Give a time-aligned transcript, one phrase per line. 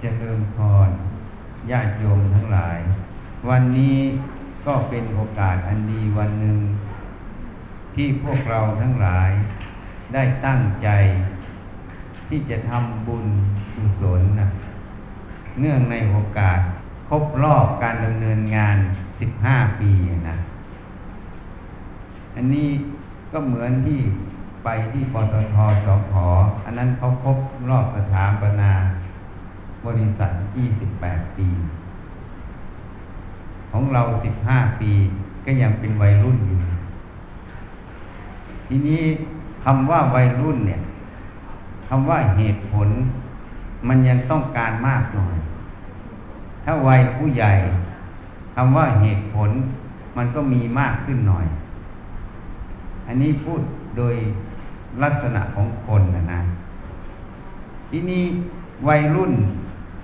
[0.00, 0.56] เจริญพ
[0.88, 0.90] ร
[1.70, 2.78] ญาติโยมทั้งหลาย
[3.48, 3.98] วันนี้
[4.66, 6.58] ก็เป็นโอกาสอันดีวันหนึ่ง
[7.94, 9.30] ที่พวกเราทั้งหลาย
[10.12, 10.88] ได้ตั้งใจ
[12.28, 13.26] ที่จะทำบุญ
[13.74, 14.48] กุศลนะ
[15.60, 16.58] เนื่องในโอกาส
[17.08, 18.76] ครบรอบการดำเนินงาน
[19.28, 19.92] 15 ปี
[20.28, 20.36] นะ
[22.36, 22.68] อันนี้
[23.32, 24.00] ก็เหมือนที่
[24.64, 26.12] ไปที่ปตทสพ
[26.64, 27.38] อันนั้นเขาครบ
[27.68, 28.72] รอบสถาปนา
[29.86, 30.30] บริษัท
[30.84, 31.48] 28 ปี
[33.70, 34.02] ของเรา
[34.42, 34.92] 15 ปี
[35.44, 36.58] ก็ยังเป็นวัยรุ่นอยู่
[38.66, 39.02] ทีนี้
[39.64, 40.80] คำว่าวัยรุ่นเนี่ย
[41.88, 42.88] คำว่าเหตุผล
[43.88, 45.36] มันยังต้องการมากหน่อย
[46.64, 47.52] ถ้าวัยผู้ใหญ่
[48.54, 49.50] คำว่าเหตุผล
[50.16, 51.46] มันก็มีมากขึ้นหน่อย
[53.06, 53.60] อันนี้พูด
[53.96, 54.14] โดย
[55.02, 56.40] ลักษณะของคนนะนะ
[57.90, 58.24] ทีนี้
[58.88, 59.32] วัยรุ่น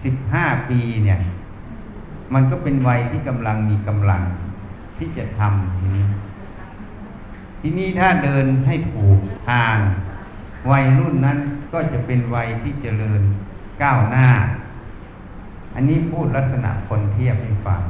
[0.05, 1.21] สิบห้าปีเนี่ย
[2.35, 4.23] มันก็เป็นวัยที่กำลังมีกำลัง
[4.99, 6.07] ที่จะทำทีนี้
[7.61, 9.77] ทีนี้ถ้าเดินให้ถูกทาง
[10.71, 11.39] วัยรุ่นนั้น
[11.73, 13.23] ก็จะเป็นวัยที่เจริญ
[13.83, 14.29] ก้าวหน้า
[15.75, 17.81] อันนี้พูดลักษณะคนเทียบให้ฟัง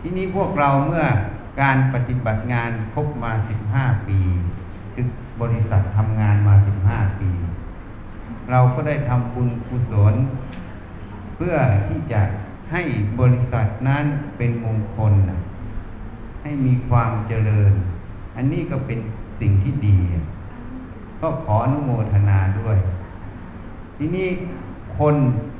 [0.00, 1.04] ทีนี้พวกเราเมื่อ
[1.60, 4.18] การปฏิบัติงานครบมาสิบห้าปี
[4.94, 5.06] คือ
[5.40, 7.30] บริษัททำงานมาสิบห้าปี
[8.50, 10.14] เราก็ได้ทำบุญกุศล
[11.34, 11.56] เพื่อ
[11.88, 12.20] ที่จะ
[12.72, 12.82] ให้
[13.20, 14.04] บริษัทนั้น
[14.36, 15.40] เป็นมงคลนะ
[16.42, 17.72] ให้มีความเจริญ
[18.36, 18.98] อันนี้ก็เป็น
[19.40, 19.96] สิ่งที่ดี
[21.20, 22.78] ก็ขออนุโมทนาด้วย
[23.96, 24.28] ทีนี้
[24.98, 25.14] คน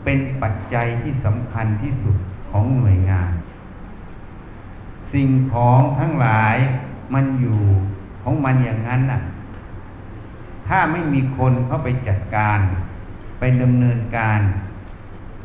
[0.04, 2.16] เป็นปัจจัยที่สำคัญที่สุด
[2.50, 3.30] ของหน่วยงาน
[5.12, 6.56] สิ่งของทั้งหลาย
[7.14, 7.60] มันอยู่
[8.22, 9.20] ของมันอย่างนั้นน่ะ
[10.68, 12.58] ถ้าไม่มีคนเข้าไปจัดการ
[13.38, 14.40] ไปดำเนินการ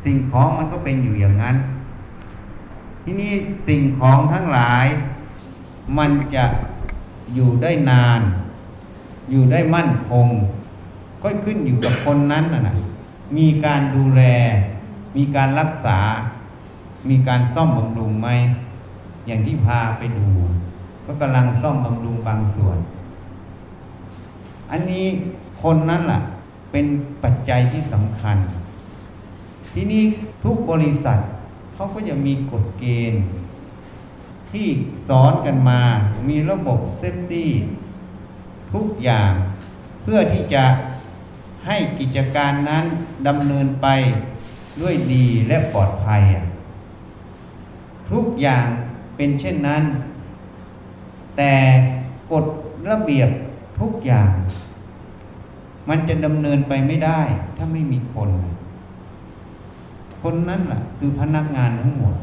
[0.04, 1.56] สิ่งของมันก็เป็นอยู่อย่างนั้น
[3.04, 3.34] ที่นี้
[3.68, 4.86] สิ่งของทั้งหลาย
[5.98, 6.46] มันจะ
[7.36, 8.22] อยู่ได้นาน
[9.32, 10.28] อยู่ได้มั่นคง
[11.24, 12.76] ก็ขึ้นอยู่กับคนนั้นนะนะ
[13.38, 14.22] มีการดูแล
[15.18, 16.00] มีการรักษา
[17.10, 18.30] มีการซ่อมบำรุงไหม
[19.28, 20.28] อย่างที่พาไปดู
[21.06, 22.78] ก็กำลังซ่อมบำรุงบางส่วน
[24.72, 25.06] อันนี้
[25.64, 26.20] คนนั้นล่ะ
[26.72, 26.86] เป็น
[27.24, 28.38] ปัจจัยที่สำคัญ
[29.74, 30.04] ที่นี้
[30.44, 31.20] ทุกบริษัท
[31.74, 33.22] เขาก็จะมีกฎเกณฑ์
[34.52, 34.68] ที่
[35.08, 35.82] สอนกันมา
[36.30, 37.52] มีระบบเซฟตี้
[38.74, 39.32] ทุกอย่าง
[40.02, 40.64] เพื่อที่จะ
[41.66, 42.86] ให้กิจการนั้น
[43.28, 43.88] ดำเนินไป
[44.82, 46.22] ด้วยดีและปลอดภัย
[48.12, 48.66] ทุกอย่าง
[49.16, 49.84] เป็นเช่นนั้น
[51.38, 51.54] แต่
[52.32, 52.46] กฎ
[52.90, 53.30] ระเบียบ
[53.80, 54.32] ทุกอย่าง
[55.90, 57.22] มันจะดำเนินไปไม่ได้
[57.58, 58.30] ถ้าไม่มีคน
[60.22, 62.16] คนนั้นแหละคือพนักงานทั้งหมด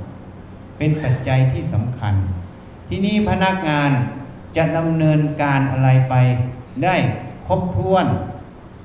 [0.79, 2.15] เป็นปัจจัยที่สำคัญ
[2.89, 3.91] ที่นี้พนักงาน
[4.57, 6.15] จะดำเนินการอะไรไป
[6.85, 6.97] ได้
[7.47, 8.07] ครบถ้วน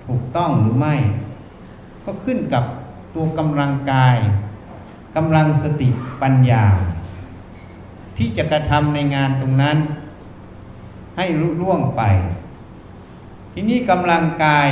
[0.06, 0.96] ถูกต้องหรือไม่
[2.06, 2.64] ก็ขึ้นกับ
[3.16, 4.18] ตัวกำลังกาย
[5.16, 5.90] กำลังสติ
[6.22, 6.64] ปัญญา
[8.18, 9.78] ที่จะกระทำในงานตรงนั้น
[11.18, 12.02] ให้รุล่วงไป
[13.54, 14.68] ทีนี้กำลังกาย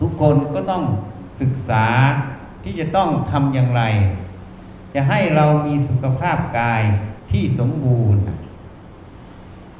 [0.00, 0.82] ทุกคนก็ต้อง
[1.40, 1.86] ศึกษา
[2.68, 3.82] ที่จะต้องทำอย่างไร
[4.94, 6.82] จะให้เรามีสุขภาพกาย
[7.30, 8.22] ที่สมบูรณ์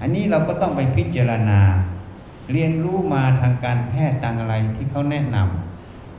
[0.01, 1.61] อันนี้เราก็ต้องไปพิจารณา
[2.53, 5.37] เรียนรู้มาทางการแพทย์ต่างอะไรที่เขาแนะน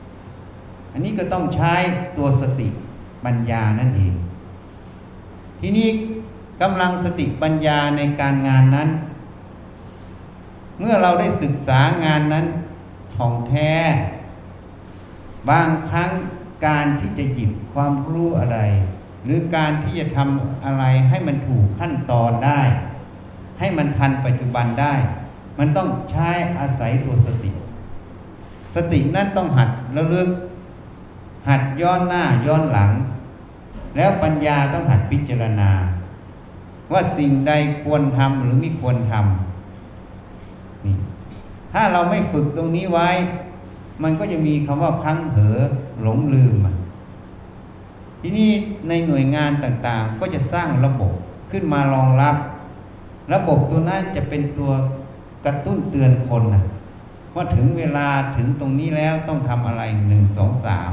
[0.06, 1.74] ำอันนี้ก็ต้องใช้
[2.16, 2.68] ตัวสติ
[3.24, 4.14] ปัญญานั่นเอง
[5.60, 5.88] ทีนี้
[6.62, 8.88] กำลังสติปัญญาในการงานนั้น
[10.78, 12.46] เมื่อเราได้ศึกษางานนั้น
[13.14, 13.72] ของแท้
[15.50, 16.10] บางครั้ง
[16.66, 18.58] การที่จะหยิบความรู้อะไร
[19.24, 22.62] หรือการที่จะทำอะไรให้มันถูกขั้นตอนได้
[23.58, 24.94] ให้มันทันปัจจุบันได้
[25.58, 27.50] มันต้องใช้อาศัยตัวสติ
[28.74, 30.28] สตินั่นต้องหัดระลึก
[31.48, 32.90] หัดย้อนหน้าย้อนหลัง
[33.96, 35.70] แล้วปัญญาต้องหัดพิจารณา
[36.92, 37.52] ว่าสิ่งใด
[37.84, 40.96] ควรทำหรือไม่ควรทำนี่
[41.72, 43.08] ถ้าเราไม่ฝึกตรงนี้ไว้
[44.02, 45.58] มันก็จะมีคำว่าพังเผลอ
[46.02, 46.56] หลงลืม
[48.20, 48.50] ทีนี้
[48.88, 51.12] ในหน่วยงานต่างๆ ก็จะสร้างระบบ
[51.50, 52.36] ขึ้นมารองรับ
[53.32, 54.70] ระบบตัวนั้นจะเป็นตัว
[55.44, 56.64] กระตุ้นเตือนคนนะ
[57.34, 60.92] ว่าถึงเวลาถึงตรงนี้แล้วต้องทำอะไรหนึ่งสองสาม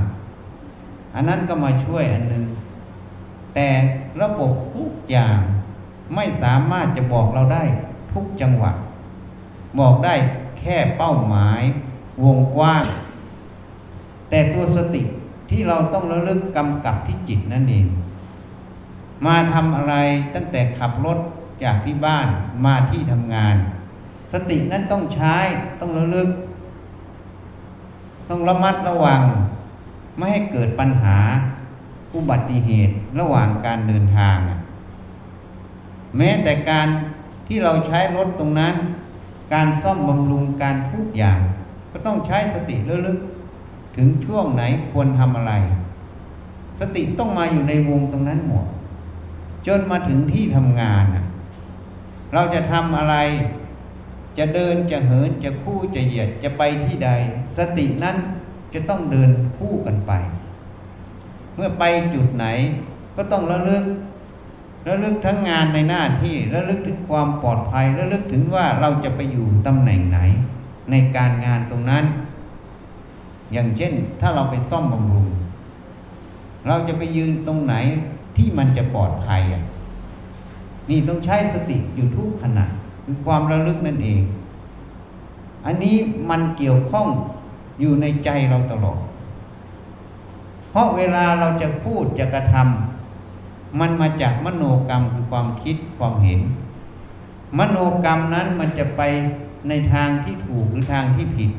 [1.15, 2.43] อันนั้นก็มาช่วยอันหนึ่ง
[3.55, 3.67] แต่
[4.21, 5.39] ระบบทุกอย่าง
[6.15, 7.63] ไม่สามารถจะบอกเราได้
[8.13, 8.71] ทุกจังหวะ
[9.79, 10.15] บอกได้
[10.59, 11.61] แค่เป้าหมาย
[12.23, 12.85] วงกว้าง
[14.29, 15.03] แต่ตัวสติ
[15.49, 17.87] ที่เราต้องระลึกกำกับที่จิตนั่นเอง
[19.25, 19.95] มาทำอะไร
[20.35, 21.17] ตั้งแต่ขับรถ
[21.63, 22.27] จากที่บ้าน
[22.65, 23.55] มาที่ทำงาน
[24.33, 25.35] สตินั้นต้องใช้
[25.79, 26.29] ต้องระลึก
[28.29, 29.21] ต้องระมัดระวัง
[30.17, 31.17] ไม่ให้เกิดปัญหา
[32.15, 34.37] อุบัติเหตุระหว่างการเดินทาง
[36.17, 36.87] แม้แต่การ
[37.47, 38.75] ที่เราใช้รถตรงนั้น
[39.53, 41.39] การซ่อมบำรุงการทุกอย่าง
[41.97, 43.17] ก็ต้องใช้สติระลึก
[43.97, 45.53] ถึงช่วงไหนควรทำอะไร
[46.79, 48.65] สติต้องมาอยู่ในวงตรงนั้นหมด
[49.67, 51.05] จนมาถึงที่ทำงาน
[52.33, 53.15] เราจะทำอะไร
[54.37, 57.09] จะเดินจะเหินจะคู่จะเหยียดจะไปที่ใด
[57.57, 58.17] สตินั้น
[58.73, 60.11] จะต้องเดินคู่กันไป
[61.55, 61.83] เมื่อไป
[62.13, 62.45] จุดไหน
[63.15, 63.83] ก็ต้องระลึก
[64.87, 70.19] ระลึกทั้งงานในหน้าที่ระลึกถึงความปลอดภัยระลึกถึงว่าเราจะไปอยู่ตำแหน่งไหน
[70.91, 72.05] ในการงานตรงนั้น
[73.53, 75.27] อย่างเช่นถ้าเราไปซ่อมบำรุง
[76.67, 77.75] เราจะไปยืนตรงไหน
[78.37, 79.63] ที่มันจะปลอดภัยอะ
[80.89, 82.65] นี่ต้องใช้สติอยู่ทุกขณะ
[83.05, 84.21] คือความระลึกนั่นเอง
[85.65, 85.95] อันนี้
[86.29, 87.07] มันเกี่ยวข้อง
[87.79, 88.99] อยู่ในใจเราตลอด
[90.69, 96.41] เพราะเวลาเราจะพูดจะกระทำมันมาจากมโนกรรมคือความคิดความเห็น
[97.57, 99.01] มโนกรรมนั้นมันจะไป
[99.69, 101.51] ในทางที่ถูกหรือทางที่ผิด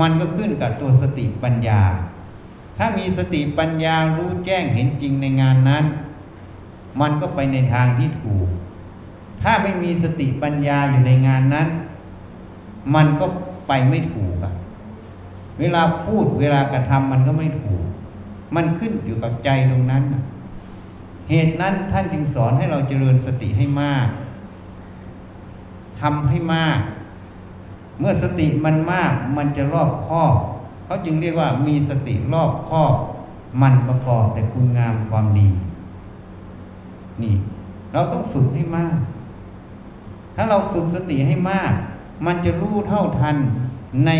[0.00, 1.82] มันก็ขึ้นกับตัวสติปัญญา
[2.78, 5.84] ถ้ามีสติปัญญารู้แจ้งเห็นจริงในงานนั้น
[7.00, 8.48] มันก็ไปในทางที่ถูก
[9.42, 11.68] ถ้าไม่มีสติปัญญาอยู่ในงานนั้น
[12.94, 13.26] มันก็
[13.68, 14.52] ไปไม่ถูกอะ
[15.58, 17.84] เวลาพูดเวลากระทำมันก็ไม่ถูก
[18.54, 20.04] มันขึ้นอยู่กับใจตรงนั้น
[21.30, 24.08] เหตุนั้นท่านจึงสอนให้เราเจริญสติให้มาก
[26.00, 26.78] ทำให้มาก
[28.00, 30.34] เมื่อสติมันมากมันจะรอบครอบ
[30.84, 32.94] เขาจึงเรียกว่ามีสติรอบครอบ
[33.62, 35.48] มันประกอบแต่คุณงามความดี
[37.22, 37.34] นี่
[37.92, 38.96] เราต้องฝึกให้มาก
[40.34, 41.72] ถ้าเราฝึกสติให้มาก
[42.26, 43.36] มันจะรู้เท่าทัน
[44.06, 44.10] ใน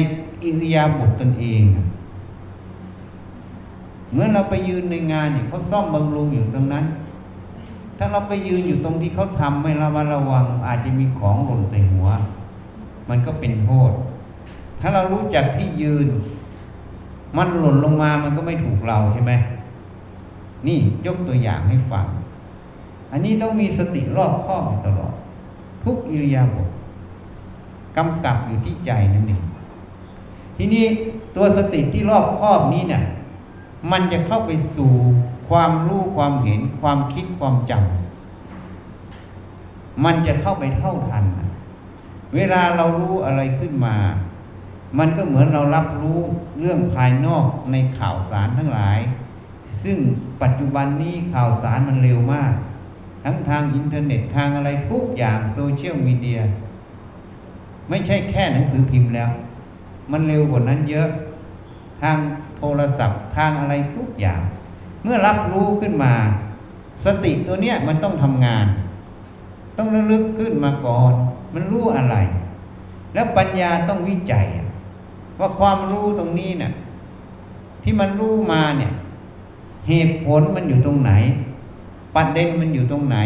[0.43, 1.63] อิริยาบถตนเอง
[4.13, 6.85] เมื่อเราไปยืนในงานเนี่ยเขาซ่อมบำรุงอยู่ตรงนั้น
[7.99, 12.09] ถ้าเราไปยืนอยู่ตรงที่เขาทำไม่ระมัดระวัง อาจจะมีของหล่นใส่หัว
[13.11, 13.93] มันก็เป็นโทษ
[14.81, 16.09] ถ้าเรารู้จักที่ยืน
[17.37, 19.33] มันหล่นลงมามันก็ไม่ถูกเราใช่ไหม
[20.67, 22.07] นี่ยกตัวอย่างให้ฟัง
[23.13, 25.15] อันนี้ต้องมีสติรอบคอบตลอด
[25.85, 26.69] ทุกอิริยาบถ
[27.97, 29.45] กำกับอยู่ที่ใจนั่นเอง
[30.57, 30.85] ทีนี้
[31.37, 33.03] ตัวสติที่รอบคอบนี้เนี่ย
[33.91, 34.93] มันจะเข้าไปสู่
[35.49, 41.25] ความรู้ความเห็นความคิดความจำมันจะเข้าไปเท่าทัน
[42.35, 43.97] เวลาเรารู้อะไรขึ้นมา
[44.99, 46.21] มันก็เหมือนเรารับรู้
[46.61, 48.99] เรื่องภายนอกในข่าวสารทั้งหลาย
[49.83, 49.99] ซึ่ง
[50.43, 52.53] ปัจจุบันนี้ข่าวสารมันเร็วมาก
[53.25, 56.41] ทั้งทางอินเทอร์เน็ตทางอะไรทุกอย่างโซเชียลมีเดีย
[57.89, 59.31] ไม่ใช่แค่หนังสือพิมพ์แล้ว
[60.13, 61.09] มันเร็วกว่านั้นเยอะ
[62.03, 62.19] ทาง
[62.57, 64.41] โทรศัพท์ทางอะไรทุกอย่าง
[65.03, 66.15] เมื่อรับรู้ขึ้นมา
[67.05, 68.67] สติตัวเนี้ยมันต้องทำงาน
[69.77, 71.13] ต้องระลึกขึ้นมาก่อน
[71.55, 72.17] มันรู้อะไร
[73.15, 74.47] แล้วปัญญาต้องวิจัย
[75.41, 76.73] ว่าความรู้ตรงนี้เนี่ย
[77.83, 78.93] ที่มันรู้มาเนี่ย
[79.89, 81.13] เหตุผลมันอยู่ตรงไหน
[82.15, 83.17] ประเด็นมันอยู่ตรงไหน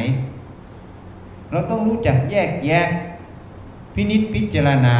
[1.50, 2.86] เราต้องรู้จักแยกแยะ
[3.94, 4.96] พินิษพิจารณา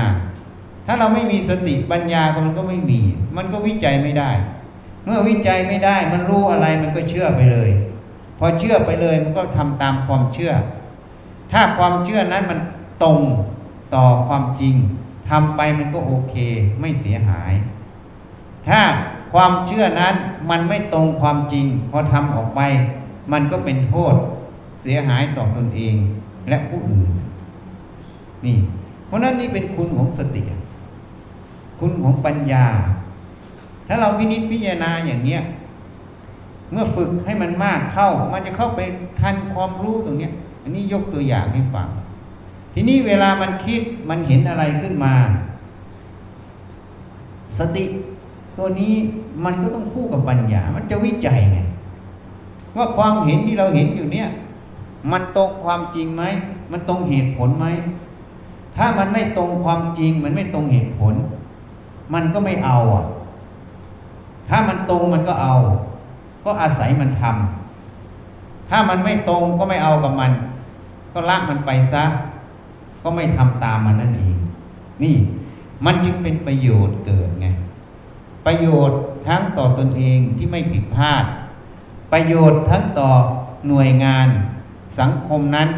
[0.86, 3.00] ถ้าเราไม่มีสติปัญญามันก็ไม่มี
[3.36, 4.30] มันก็วิจัยไม่ได้
[5.04, 7.70] เมื่อวิจัยไม่ได้ มันรู้อะไรมันก็เชื่อไปเลย
[8.38, 10.52] พอเชื่อไปเลยมันก็ทำตามความเชื่อ
[11.54, 12.60] ถ้าความเชื่อนั้นมัน
[13.02, 13.18] ตรง
[13.94, 14.74] ต่อความจริง
[15.30, 16.34] ทำไปมันก็โอเค
[16.80, 17.52] ไม่เสียหาย
[18.68, 18.80] ถ้า
[19.32, 20.14] ความเชื่อนั้น
[20.50, 22.60] มันไม่ตรงความจริงพอทำออกไป
[23.32, 24.14] มันก็เป็นโทษ
[24.82, 25.94] เสียหายต่อตนเอง
[26.48, 27.08] และผู้อื่น
[28.44, 28.56] นี่
[29.06, 30.42] เพราะนั้นนี่เป็นคุณของสติ
[31.80, 32.66] คุณของปัญญา
[33.88, 35.42] ถ้าเราวินิจพิจารณาอย่างเนี้ย
[36.72, 38.80] เมื่อฝึกให้มันมากเข้า มันจะเข้าไป
[39.20, 40.32] ทันความรู้ตรงเนี้ย
[40.64, 41.88] อันนี้ยกตัวอย่างให้ฟัง
[42.74, 45.14] ทีนี้เวลามันคิดมันเห็นอะไรขึ้นมา
[47.58, 47.84] สติ
[48.58, 48.94] ตัวนี้
[49.44, 51.58] มันก็ต้องคู่กับปัญญา มันจะวิจัยไง
[52.76, 54.28] ว่าความเห็นที่เราเห็นอยู่เนี้ย
[55.12, 56.22] มันตรงความจริงไหม
[56.72, 57.66] มันตรงเหตุผลไหม
[58.76, 61.14] ถ้ามันไม่ตรงความจริง มันไม่ตรงเหตุผล
[62.14, 63.04] มันก็ไม่เอาอะ
[64.48, 65.56] ถ้ามันตรงมันก็เอา
[66.44, 70.30] ก็อาศัยมันทำถ้ามันไม่ตรงก็ไม่เอากับมัน
[71.14, 72.04] ก็ละมันไปซะ
[73.02, 74.36] ก็ไม่ทำตามมันนั่นเอง
[75.02, 75.16] นี่
[75.84, 77.46] มันจึงเป็นประโยชน์เกิดไง
[78.46, 81.24] ประโยชน์ทั้งต่อตนเองที่ไม่ผิดพลาด
[82.12, 83.10] ประโยชน์ทั้งต่อ
[83.68, 84.28] หน่วยงาน
[85.00, 85.68] สังคมนั้น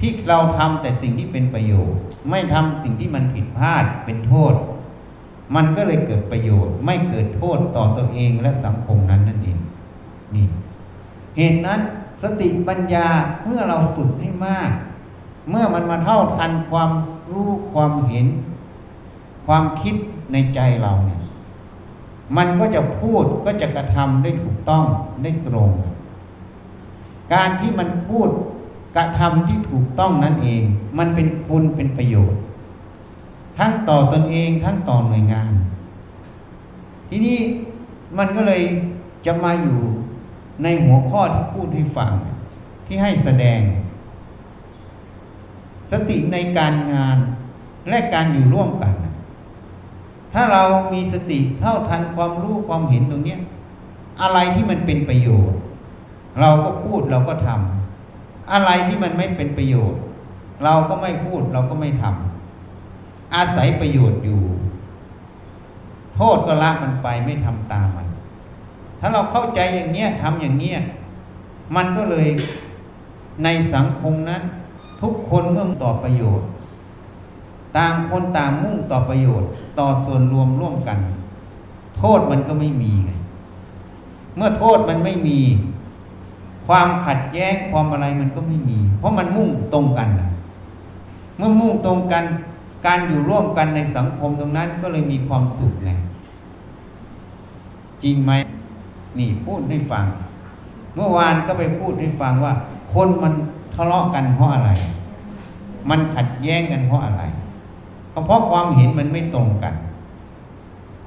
[0.00, 1.96] ที่เราทำแต่สิ่งที่เป็นประโยชน์
[2.30, 4.54] ไม่ทำสิ่งที่มันผิดพลาดเป็นโทษ
[5.54, 9.58] มันก็เลยเกิดประโยชน์ ไม่เกิดโทษต่อตัวเองและสังคมนั้นนั่นเอง
[10.34, 10.46] นี่
[11.36, 11.80] เหตุนั้น
[12.22, 13.06] สติปัญญา
[13.44, 14.70] เมื่อเราฝึกให้มาก
[15.50, 16.90] เมื่อมันมาเท่าทันความ
[17.32, 18.26] รู้ความเห็น
[19.46, 19.94] ความคิด
[20.32, 21.20] ในใจเราเนี่ย
[22.36, 24.84] มันก็จะพูดก็จะกระทำได้ถูกต้อง
[25.22, 25.70] ได้ตรง
[27.34, 28.28] การที่มันพูด
[28.96, 30.62] กระทำที่ถูกต้องนั่นเอง
[30.98, 32.40] มันเป็นคุณเป็นประโยชน์
[33.58, 35.52] ทั้งต่อตอนเองทั้งต่อหน่วยงาน
[37.08, 37.38] ทีนี้
[38.18, 38.62] มันก็เลย
[39.26, 39.78] จะมาอยู่
[40.62, 42.12] ในหัวข้อที่พูดให้ฟัง
[42.86, 43.60] ที่ให้แสดง
[45.92, 47.18] สติในการงาน
[47.88, 48.92] และการอยู่ร่วมกัน
[50.34, 53.36] ถ้าเรามีสติเท่าทันความรู้ความเห็นตรงนี้
[54.22, 55.58] อะไรที่มันเป็นประโยชน์
[56.40, 60.00] เราก็พูดเราก็ทำอะไรที่มันไม่เป็นประโยชน์
[60.64, 64.42] เราก็ไม่พูดเราก็ไม่ทำอาศัยประโยชน์อยู่
[66.14, 68.05] โทษก็ละมันไปไม่ทำตามมัน
[69.00, 70.76] ถ้าเราเข้าใจอย่างเนี้ยทำอย่างเนี้ย
[71.76, 72.28] มันก็เลย
[73.44, 74.42] ในสังคมนั้น
[75.00, 76.46] ทุกคนเมื่อต่อประโยชน์
[77.76, 79.48] ต่างคนต่างมุ่งต่อประโยชน์
[79.78, 80.98] ต่อส่วนรวมร่วมกัน
[81.98, 83.10] โทษมันก็ไม่มีไง
[84.36, 85.38] เมื่อโทษมันไม่มี
[86.66, 90.08] ความขัดแย้งความอะไรมันก็ไม่มี เพราะมันมุ่งตรงกัน
[91.36, 92.24] เมื่อมุ่งตรงกัน
[92.86, 95.90] การอยู่ร่วมกันในสังคมตรงนั้นก็เลยมีความสุขไง
[98.02, 98.32] จริงไหม
[99.18, 100.04] นี่พูดให้ฟัง
[100.94, 102.52] เมื่อวานก็ไปพูดให้ฟังว่า
[102.94, 103.32] คนมัน
[103.74, 104.70] ทะเลาะกันเพราะอะไร
[105.90, 107.22] มันขัดแย้งกันเพราะอะไร
[108.12, 109.74] ก็เพราะความเห็นมันไม่ตรงกัน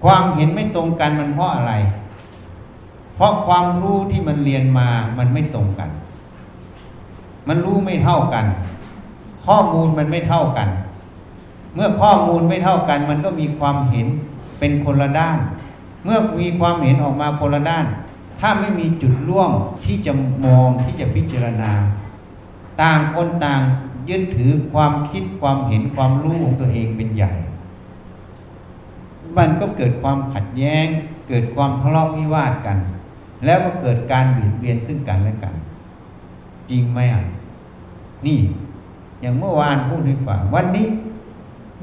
[0.03, 1.73] ความเห็นไม่ตรงกันมันเพราะอะไร
[3.15, 4.87] เพราะความรู้ที่มันเรียนมา
[5.17, 5.89] มันไม่ตรงกัน
[7.47, 8.45] มันรู้ไม่เท่ากัน
[9.45, 10.69] ข้อมูลมันไม่เท่ากัน
[11.75, 14.07] เมื่อข้อมูลไม่เท่ากัน มันก็มีความเห็น
[14.59, 15.37] เป็นคนละด้าน
[16.03, 17.85] เมื่อมีความเห็นออกมาคนละด้าน
[18.39, 19.51] ถ้าไม่มีจุดร่วม
[19.83, 20.11] ที่จะ
[20.45, 21.71] มองที่จะพิจารณา
[22.81, 23.61] ต่างคนต่าง
[24.09, 27.31] ยึดถือความคิดความเห็นความรู้ของตัวเองเป็นใหญ่
[29.37, 30.85] มันก็เกิดความขัดแย้ง
[31.27, 32.77] เกิดความทะเลาะวิวาทกัน
[33.45, 35.53] แล้วก็เกิดการบีดเบียนซึ่งกันและกัน
[36.69, 37.23] จริงไหมอะ
[38.25, 38.39] นี่
[39.21, 40.87] อย่างเมื่อวานพูดให้ฟังวันนี้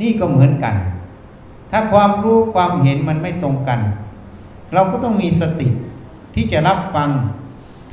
[0.01, 0.75] นี่ก็เหมือนกัน
[1.71, 3.81] ถ้าความรู้ความเห็นมันไม่ตรงกัน
[4.75, 5.69] เราก็ต้องมีสติ
[6.35, 7.11] ที่จะรับฟัง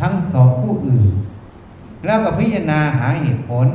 [0.02, 1.06] ทั้งสองผู้อื่น
[2.06, 3.68] แล้วก็พิจารณาหาเหตุผล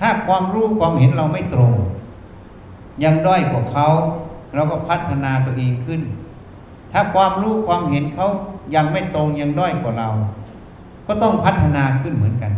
[0.00, 1.72] ถ้าความรู้ความเห็นเราไม่ตรง
[3.04, 3.88] ยังด้อยกว่าเขา
[4.54, 6.02] เราก็พัฒนาตัวเองขึ้น
[6.92, 8.28] ถ้าความรู้ความเห็นเขา
[8.74, 10.08] ยังไม่ตรงยังด้อยกว่าเรา
[11.06, 12.52] ก็ต้องพัฒนาขึ้นเหมือนกัน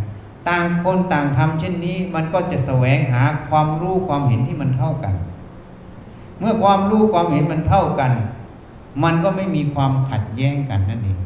[0.47, 5.13] ต่างคนต่างทำเช่นนี้มันก็จะแสวงหาความรู้ความเห็นที่มันเท่ากัน
[6.39, 8.11] เมื่อความรู้ความเห็นมันเท่ากัน
[9.03, 11.17] มันก็ไม่มีความขัดแย้งกันนั่นเอง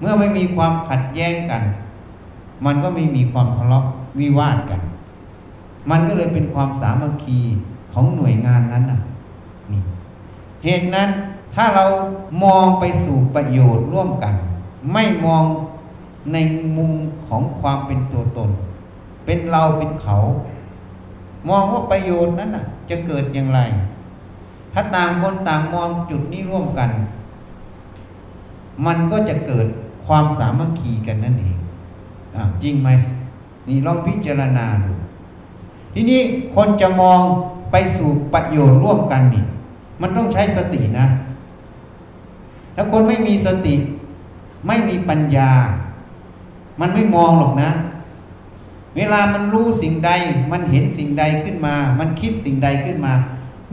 [0.00, 1.62] เมื่อไม่มีความขัดแย้งกัน
[2.66, 3.84] มันก็ไม่มีความทะเลาะ
[4.20, 4.80] วิวาทกัน
[5.90, 7.40] มันก็เลยเป็นความสามัคคี
[7.92, 9.00] ของหน่วยงานนั้นน่ะ
[9.72, 9.82] นี่
[10.64, 11.08] เหตุนั้น
[11.54, 11.84] ถ้าเรา
[12.44, 14.34] มองไปสู่ประโยชน์ร่วมกัน
[14.92, 15.44] ไม่มอง
[16.32, 16.36] ใน
[16.76, 16.92] มุม
[17.26, 18.50] ของความเป็นตัวตน
[19.24, 20.16] เป็นเราเป็นเขา
[21.48, 23.60] มองว่าประโยชน์นั้นน่ะ จะเกิดอย่างไร
[24.78, 26.90] ถ้าต่างคนต่างมองจุดนี้ร่วมกัน
[28.86, 29.66] มันก็จะเกิด
[30.06, 31.56] ความสามัคคีกันนั่นเอง
[32.34, 32.88] อจริงไหม
[33.68, 34.92] นี่ลองพิจารณาดู
[35.94, 36.20] ทีนี้
[36.54, 37.20] คนจะมอง
[37.70, 39.44] ไปสู่ประโยชน์ร่วมกันนี่
[40.00, 41.06] มันต้องใช้สตินะ
[42.74, 43.74] ถ้าคนไม่มีสติ
[44.66, 45.50] ไม่มีปัญญา
[46.80, 47.70] มันไม่มองหรอกนะ
[48.96, 50.10] เวลามันรู้สิ่งใด
[50.52, 53.14] มันเห็นสิ่งใดขึ้นมา มันคิดสิ่งใดขึ้นมา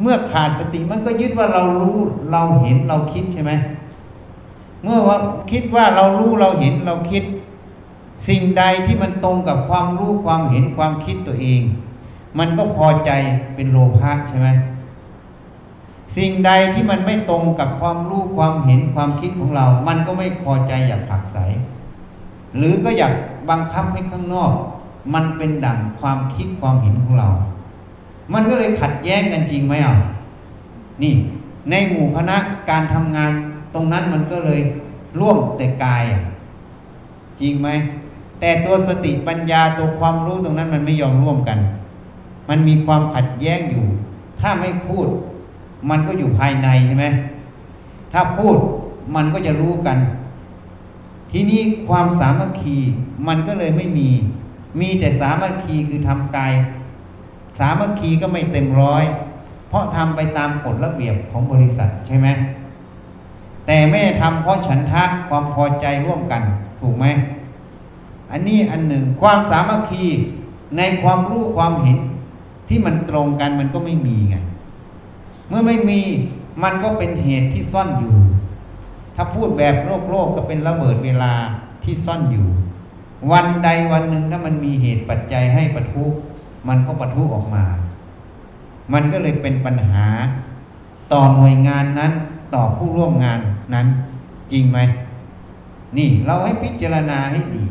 [0.02, 1.98] เมื่อขาดสติมันก็ยึดว่าเรารู้
[2.32, 3.52] เราเห็นเราคิดใช่ไหม
[4.84, 5.18] เมื่อว่า
[5.52, 7.24] คิดว่าเรารู้เราเห็นเราคิด
[8.28, 11.62] สิ่งใดที่มันตรงกับความรู้ความเห็นความคิดตัวเอง
[12.40, 13.12] มันก็พอใจ
[13.56, 14.50] เป็นโลภะใช่ไหม
[16.18, 21.38] สิ่งใดที่มันไม่ตรงกับความรู้ความเห็นความคิดของเรา มันก็ไม่พอใจอยากผักใส
[22.58, 23.14] หรือก็อยาก
[23.50, 24.52] บังคับให้ข้างนอก
[25.14, 27.30] มันเป็นดั่งความคิดความเห็นของเรา
[28.34, 29.96] มันก็เลยขัดแย้งกันจริงไหมอะ
[31.04, 31.14] นี่
[31.70, 32.38] ในหมู่คณะ
[32.70, 33.32] การทำงาน
[33.74, 34.62] ตรงนั้นมันก็เลย
[35.20, 36.04] ร่วมแต่กาย
[37.40, 37.70] จริงไหม
[38.40, 41.60] แต่ตัวสติปัญญาตัวความรู้ตรงนั้นมันไม่ยอมร่วมกัน
[42.50, 43.86] มันมีความขัดแย้งอยู่
[44.40, 45.08] ถ้าไม่พูด
[45.90, 47.06] มันก็อยู่ภายในใช่ไหม
[48.12, 48.56] ถ้าพูด
[49.16, 49.98] มันก็จะรู้กัน
[51.32, 52.78] ทีนี้ความสามัคคี
[53.28, 54.10] มันก็เลยไม่มี
[54.80, 56.54] มีแต่สามัคคีคือทำกาย
[57.60, 59.04] สามัคคีก็ไม่เต็มร้อย
[59.70, 62.28] เพราะทำไปตามกฎระเบียบของบริษัทใช่ไหม
[63.66, 66.42] แต่ไม่ได้ทำเพราะฉันทะความพอใจร่วมกัน
[66.82, 67.06] ถูกไหม
[68.32, 70.06] อันนี้อันหนึ่งความสามัคคี
[70.78, 71.98] ในความรู้ความเห็น
[72.68, 74.36] ที่มันตรงกันมันก็ไม่มีไง
[75.48, 76.02] เมื่อไม่มี
[76.64, 78.16] มันก็เป็นเหตุที่ซ่อนอยู่
[79.16, 81.34] ถ้าพูดแบบโลกโลกก็เป็นระเบิดเวลา
[81.84, 82.48] ที่ซ่อนอยู่
[83.32, 86.06] วันใดวันหนึ่งถ้ามันมีเหตุปัจจัยให้ปะทุ
[86.68, 87.64] มันก็ปะทุออกมา
[88.94, 90.08] มันก็เลยเป็นปัญหา
[91.14, 92.12] ต่อหน่วยงานนั้น
[92.54, 93.40] ต่อผู้ร่วมงาน
[93.74, 93.88] นั้น
[94.52, 94.80] จริงไหม
[95.98, 97.64] นี่เราให้พิจารณาให้ดี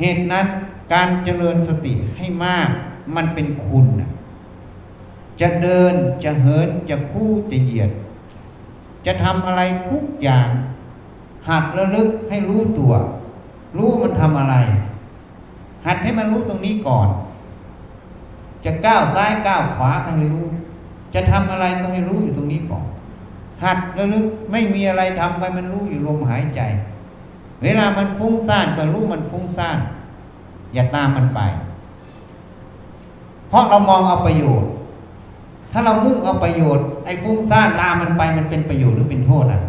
[0.00, 0.46] เหตุนั้น
[0.92, 2.68] การเจริญสติให้มาก
[3.16, 4.10] มันเป็นคุณนะ
[5.40, 5.94] จะเดิน
[6.24, 7.90] จะเหินจะคู่จะเหยียด
[9.06, 9.60] จะทำอะไร
[9.90, 10.48] ทุกอย่าง
[11.48, 12.92] หัดระลึกให้รู้ตัว
[13.76, 14.56] รู้มันทำอะไร
[15.86, 17.08] หัดให้มันรู้ตรงนี้ก่อน
[18.64, 20.46] จะก้าวซ้ายก้าวขวาก็ให้รู้
[21.14, 22.84] จะทำอะไรก็ให้รู้อยู่ตรงนี้ก่อน
[23.62, 26.60] หัดระลึกไม่มีอะไรทำไปมันรู้อยู่ลมหายใจ
[27.62, 29.78] เวลามันฟุ้งซ่านก็รู้มันฟุ้งซ่าน
[30.74, 31.40] อย่าตามมันไป
[33.48, 34.70] เพราะเรามองเอาประโยชน์
[35.72, 39.60] ถ้าเรามุ่งเอาประโยชน์ไอ้ฟุ้งซ่านตามมันไปมันเป็นประโยชน์หรือเป็นโทษอะ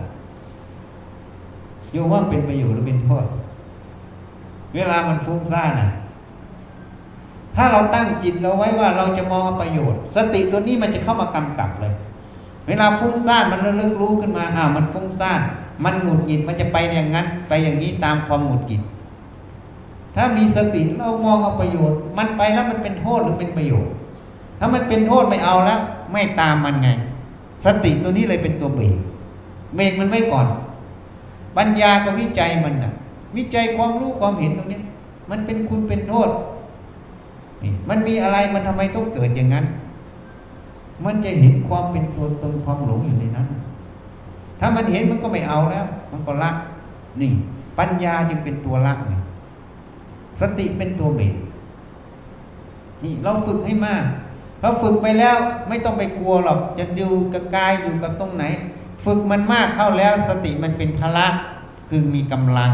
[1.91, 3.25] โยว่าเป็นประโยชน์หรือเป็นโทษ
[4.75, 5.89] เวลามันฟุ้งซ่านอะ
[7.55, 11.93] ถ้าเราตั้งจิตเราไว้ว่าเราจะมองเอาประโยชน์ สติตัวนี้มันจะเข้ามากำกับเลย
[12.67, 15.39] เวลาฟุ้งซ่านมันเริ่มรู้ขึ้นมาอ้าวมันฟุ้งซ่าน
[15.84, 18.81] มันหงุดหงิดมันจะไปอย่างนั้น ไปอย่างนี้ตามความหงุดหงิด
[20.15, 23.91] ถ้ามีสติเรามองเอาประโยชน์ มันไปแล้วมันเป็นโทษหรือเป็นประโยชน์
[24.60, 25.79] ถ้ามันเป็นโทษไม่เอาแล้ว
[26.12, 26.89] ไม่ตามมันไง
[27.65, 28.96] สติตัวนี้เลยเป็นตัวเบรก
[29.75, 30.46] เบรกมันไว้ก่อน
[31.58, 32.93] ปัญญากับวิจัยมันน่ะ
[33.38, 34.80] วิจัยความรู้ความเห็นตรงนี้
[35.30, 36.30] มันเป็นคุณเป็นโทษ
[37.89, 39.65] มันมีอะไรมันทำไมต้องเกิดอย่างนั้น
[41.06, 43.47] มันจะเห็นความเป็นตัวตนความหลงอยู่ในนั้น
[44.60, 46.52] ถ้ามันเห็นมันก็ไม่เอาแล้ว มันก็ละ
[47.21, 47.32] นี่
[47.80, 49.19] ปัญญาจึงเป็นตัวละนี่
[50.41, 51.36] สติเป็นตัวเบรก
[53.04, 54.04] นี่เราฝึกให้มาก
[54.62, 55.38] เราฝึกไปแล้ว
[55.69, 58.43] ไม่ต้องไปกลัวหรอกจะดูกับกายอยู่กับตรงไหน
[59.06, 61.28] ฝึกมันมากเข้าแล้วสติมันเป็นพละ
[61.89, 62.71] คือมีกำลัง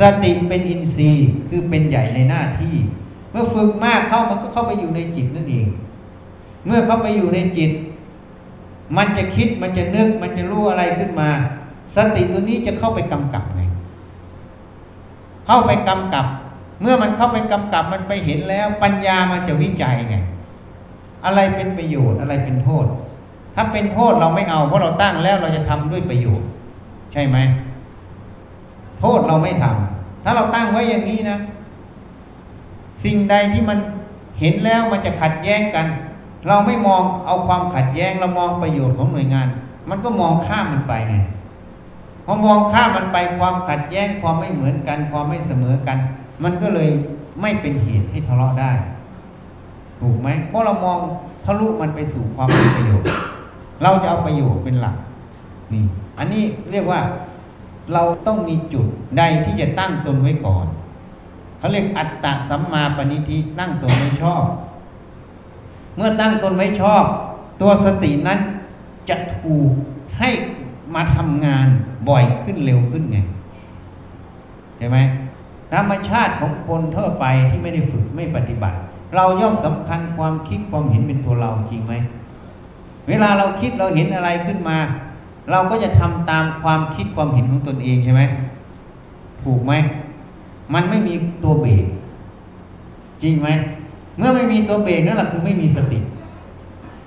[0.00, 2.76] สติเป็นอินทรีย์คือเป็นใหญ่ในหน้าที่
[3.36, 5.66] มื่อฝึกมากเข้ามันก็เข้าไปอยู่ในจิตนั่นเอง
[6.66, 7.70] เมื่อเข้าไปอยู่ในจิต
[8.96, 11.30] มันจะคิดมันจะนึก มันจะรู้อะไรขึ้นมา
[11.96, 13.62] สติตัวนี้จะเข้าไปกำกับไง
[15.46, 16.26] เข้าไปกำกับ
[16.80, 20.16] เมื่อมันเข้าไปกำกับมันไปเห็นแล้ว ปัญญามันจะวิจัยไง
[21.24, 22.86] อะไรเป็นประโยชน์อะไรเป็นโทษ
[23.54, 26.48] ถ้าเป็นโทษเราไม่เอาเพราะเราตั้งแล้วเราจะทำด้วยประโยชน์
[27.12, 27.36] ใช่ไหม
[29.00, 31.38] โทษเราไม่ทำถ้าเราตั้งไว้อย่างนี้นะ
[33.04, 33.78] สิ่งใดที่มัน
[34.40, 35.86] เห็นแล้วมันจะขัดแย้งกัน
[36.48, 39.48] เราไม่มองเอาความขัดแย้งเรามองประโยชน์ของหน่วยงาน
[39.90, 41.16] มันก็มองข้ามมันไปไง
[42.24, 45.98] พอมองข้ามมันไปความขัดแย้งความไม่เหมือนกัน ความไม่เสมอกัน
[46.44, 46.90] มันก็เลย
[47.40, 48.72] ไม่เป็นเหตุให้ทะเลาะได้
[50.00, 50.98] ถูกไหมเพราะเรามอง
[51.44, 53.06] ทะลุมันไปสู่ความเป็นประโยชน์
[53.82, 54.96] เราจะเอาประโยชน์เป็นหลัก
[55.72, 55.84] นี่
[56.18, 57.00] อันนี้เรียกว่า
[57.92, 58.86] เราต้องมีจุด
[59.18, 60.66] ใดที่จะตั้งตนไว้ก่อน
[61.58, 64.44] เขาเรียกอัตตะสัมมาปณิทิตั้งตนไว้ชอบ
[65.96, 67.04] เมื่อตั้งตนไว้ชอบ
[67.60, 68.38] ตัวสตินั้น
[69.08, 69.70] จะถูก
[70.18, 70.30] ให้
[70.94, 71.66] มาทำงาน
[72.08, 73.18] บ่อยขึ้นเร็วขึ้นไง
[74.78, 74.98] เห็นไหม
[75.72, 78.76] ธรรมชาติของคนทั่วไปที่ไม่ได้ฝึกไม่ปฏิบัติ
[79.16, 81.94] เราย่อมสำคัญความคิดความเห็นเป็นตัวเราจริงไหม
[83.08, 84.78] เวลาเราคิดเราเห็นอะไรขึ้นมา
[85.50, 88.22] เราก็จะทำตามความคิดความเห็นของตนเองใช่ไหม
[89.42, 89.72] ถูกไหม
[90.74, 91.84] มันไม่มีตัวเบรก
[93.22, 93.48] จริงไหม
[94.18, 95.98] เมื่อไม่มีตัวเบรกนั่นแหละคือไม่มีสติ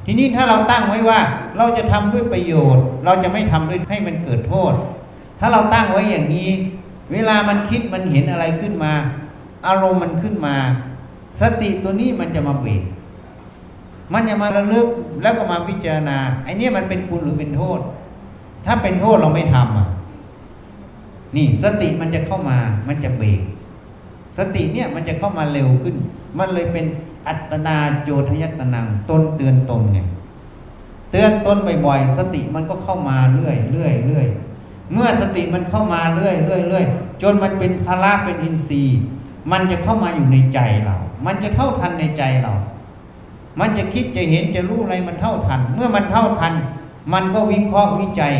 [0.06, 1.20] ทีนี้ถ้าเราตั้งไว้ว่า
[1.58, 4.74] เราจะทำด้วยประโยชน์ เราจะไม่ทำด้วยให้มันเกิดโทษ
[5.40, 6.50] ถ้าเราตั้งไว้อย่างนี้
[7.12, 8.94] เวลามันคิดมันเห็นอะไรขึ้นมา
[9.68, 10.56] อารมณ์มันขึ้นมา
[11.42, 12.82] สติตัวนี้มันจะมาเบรก
[14.14, 14.88] มันจะมาระลึก
[15.22, 17.80] แล้วก็มาพิจารณาไอ้นี่มันเป็นคุณหรือเป็นโทษ
[18.66, 19.88] ถ้าเป็นโทษเราไม่ทำอะ
[21.36, 23.42] นี่สติมันจะเข้ามามันจะเบรก
[24.38, 25.96] สติเนี่ยมันจะเข้ามาเร็วขึ้น
[26.38, 26.86] มันเลยเป็น
[27.28, 30.00] อัตนาโจทยตนังตนเตือนตนไง
[31.12, 34.28] เตือนตนบ่อยๆ สติมันก็เข้ามาเรื่อยเรื่อยเรื่อย
[34.94, 36.86] เมื่อสติมันเข้ามาเรื่อยเรื่อยเรื่อย
[37.22, 39.00] จนมันเป็นพละเป็นอินทรีย์
[39.52, 42.54] มันจะเข้ามาอยู่ในใจเรา มันจะเท่าทันในใจเรา
[43.60, 46.54] มันจะคิดจะเห็นจะรู้อะไรมันเท่าทัน เมื่อมันเท่าทัน
[47.14, 48.34] มันก็วิเคราะห์วิจัย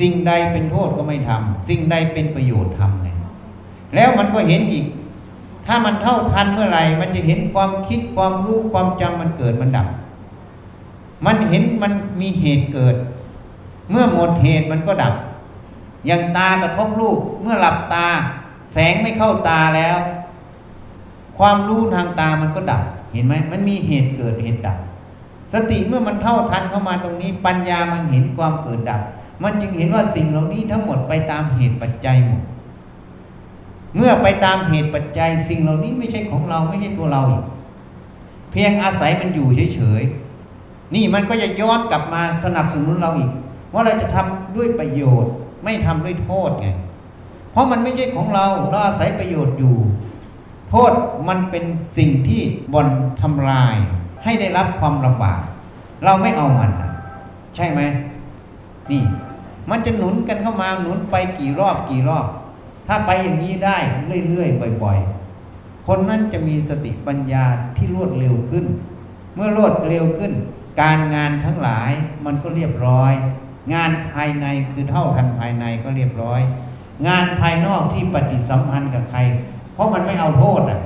[0.00, 3.08] สิ่งใดเป็นโทษก็ไม่ทำสิ่งใดเป็นประโยชน์ทำไง
[3.94, 4.86] แล้วมันก็เห็นอีก
[5.66, 9.88] ถ้ามันเท่าทันเมื่อไหร่ มันจะเห็นความคิดความรู้ความจำมันเกิดมันดับ
[11.26, 12.96] มันเห็นมันมีเหตุเกิด
[13.90, 15.14] เมื่อหมดเหตุมันก็ดับ
[16.06, 18.06] อย่างตากระทบรูปเมื่อหลับตา
[18.72, 19.96] แสงไม่เข้าตาแล้ว
[21.38, 24.78] ความรู้ทางตามันก็ดับ เห็นไหมมันมีเหตุเกิดเหตุดับ
[25.52, 29.02] สติเมื่อมันเท่าทันเข้ามาตรงนี้ ปัญญามันเห็นความเกิดดับ
[29.42, 32.42] มันจึงเห็นว่าสิ่งเหล่านี้ทั้งหมดไปตามเหตุปัจจัยหมด
[33.96, 37.44] เมื่อไปตามเหตุปัจจัย สิ่งเหล่านี้ไม่ใช่ของเราไม่ใช่ตัวเราอีก
[38.50, 43.30] เพียงอาศัยมันอยู่เฉยๆ นี่มันก็จะย้อนกลับมาสนับสนุนเราอีก
[43.72, 45.32] ว่าเราจะทำด้วยประโยชน์
[45.64, 46.68] ไม่ทำด้วยโทษไง
[47.52, 49.76] เพราะมันไม่ใช่ของเราเราอาศัยประโยชน์อยู่
[50.70, 50.92] โทษ
[51.28, 51.64] มันเป็น
[51.98, 52.40] สิ่งที่
[52.72, 52.88] บ่น
[53.22, 53.76] ทำลาย
[54.22, 55.40] ให้ได้รับความลำบาก
[56.04, 56.82] เราไม่เอามันน
[57.56, 57.80] ใช่ไหม
[58.90, 59.02] นี่
[59.70, 62.26] มันจะหนุนกันเข้ามาหนุนไปกี่รอบกี่รอบ
[62.86, 63.78] ถ้าไปอย่างนี้ได้
[64.28, 64.98] เรื่อยๆบ่อย
[65.42, 67.44] ๆ คนนั้นจะมีสติปัญญา
[67.76, 68.64] ที่รวดเร็วขึ้น
[69.34, 70.32] เมื่อรวดเร็วขึ้น
[70.80, 71.90] การงานทั้งหลาย
[72.24, 73.12] มันก็เรียบร้อย
[73.74, 76.40] งานภายในคือเท่าทันภายในก็เรียบร้อย
[77.06, 79.18] งานภายนอกที่ปฏิสัมพันธ์กับใคร
[79.74, 80.80] เพราะมันไม่เอาโทษอะ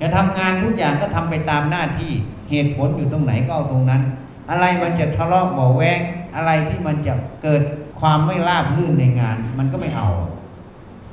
[0.00, 2.12] จะทำงานทุกอย่างก็ทำไปตามหน้าที่
[2.50, 4.02] เหตุผลอยู่ตรงไหนก็เอาตรงนั้น
[4.50, 6.00] อะไรมันจะทะเลาะเบาแวง
[6.36, 7.62] อะไรที่มันจะเกิด
[8.00, 10.08] ความไม่ราบรื่นในงาน มันก็ไม่เอา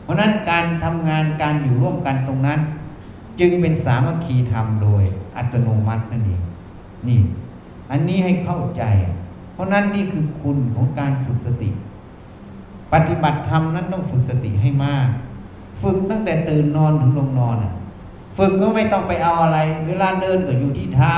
[0.10, 2.60] ราะนั้นการทำงานการอยู่ร่วมกันตรงนั้น
[3.39, 5.03] จึงเป็นสามัคคีธรรมโดย
[5.36, 6.41] อัตโนมัตินั่นเอง
[7.08, 7.19] นี่
[7.91, 8.84] อันนี้ให้เข้าใจ
[9.53, 11.69] เพราะนั้นนี่คือคุณของการฝึกสติ
[12.93, 15.08] ปฏิบัติธรรมนั้นต้องฝึกสติให้มาก
[15.82, 17.58] ฝึกตั้งแต่ตื่นนอนถึงลงนอน
[18.38, 21.13] ฝึกก็ไม่ต้องไปเอาอะไร เวลาเดินก็อยู่ที่เท้า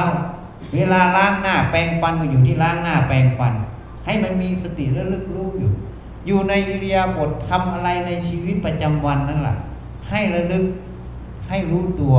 [0.73, 3.53] เวลาล้างหน้าแปรงฟันก็อยู่ที่ล้างหน้าแปรงฟัน
[4.05, 5.71] ให้มันมีสติระลึกรู้อยู่
[6.27, 9.57] อยู่ในอิริยาบถทำอะไรในชีวิตประจำวันนั่นแหละ
[10.09, 10.65] ให้ระลึก
[11.47, 12.15] ให้รู้ตัว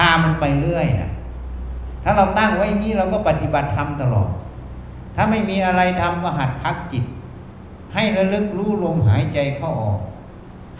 [0.00, 1.10] ตามมันไปเรื่อยนะ
[2.02, 4.28] ถ้าเราตั้งไว้นี้เราก็ปฏิบัติธรรมตลอด
[5.14, 7.04] ถ้าไม่มีอะไรทำก็หัดพักจิต
[7.94, 10.00] ให้ระลึกรู้ลมหายใจเข้าออก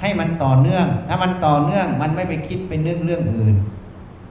[0.00, 3.54] ให้มันต่อเนื่อง ถ้ามันต่อเนื่องมันไม่ไปคิดไปนึกเรื่องอื่น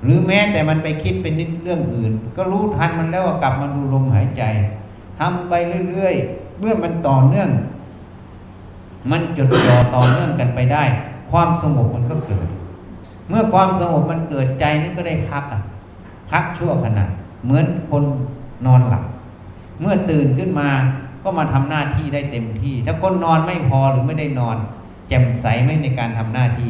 [0.04, 4.44] หรือแม้แต่มันไปคิดไปนึกเรื่องอื่น ก็รู้ทันมันแล้วกลับมาดูลมหายใจ
[5.20, 5.54] ทำไป
[5.90, 7.50] เรื่อยๆ เมื่อมันต่อเนื่อง
[9.12, 10.84] มันจดจ่อต่อเนื่องกันไปได้
[11.32, 12.48] ความสงบมันก็เกิด
[13.30, 15.62] เมื่อความสงบมันเกิดใจนี่ก็ได้พักอะ
[16.32, 17.06] พักชั่วขณะ
[17.44, 18.04] เหมือนคน
[18.66, 19.04] นอนหลับ
[19.82, 20.70] เมื่อตื่นขึ้นมา
[21.24, 24.58] ก็มาทำหน้าที่ได้เต็มที่ ถ้าคนนอนไม่พอหรือไม่ได้นอน
[25.10, 26.70] แจ่มใสไหมในการทำหน้าที่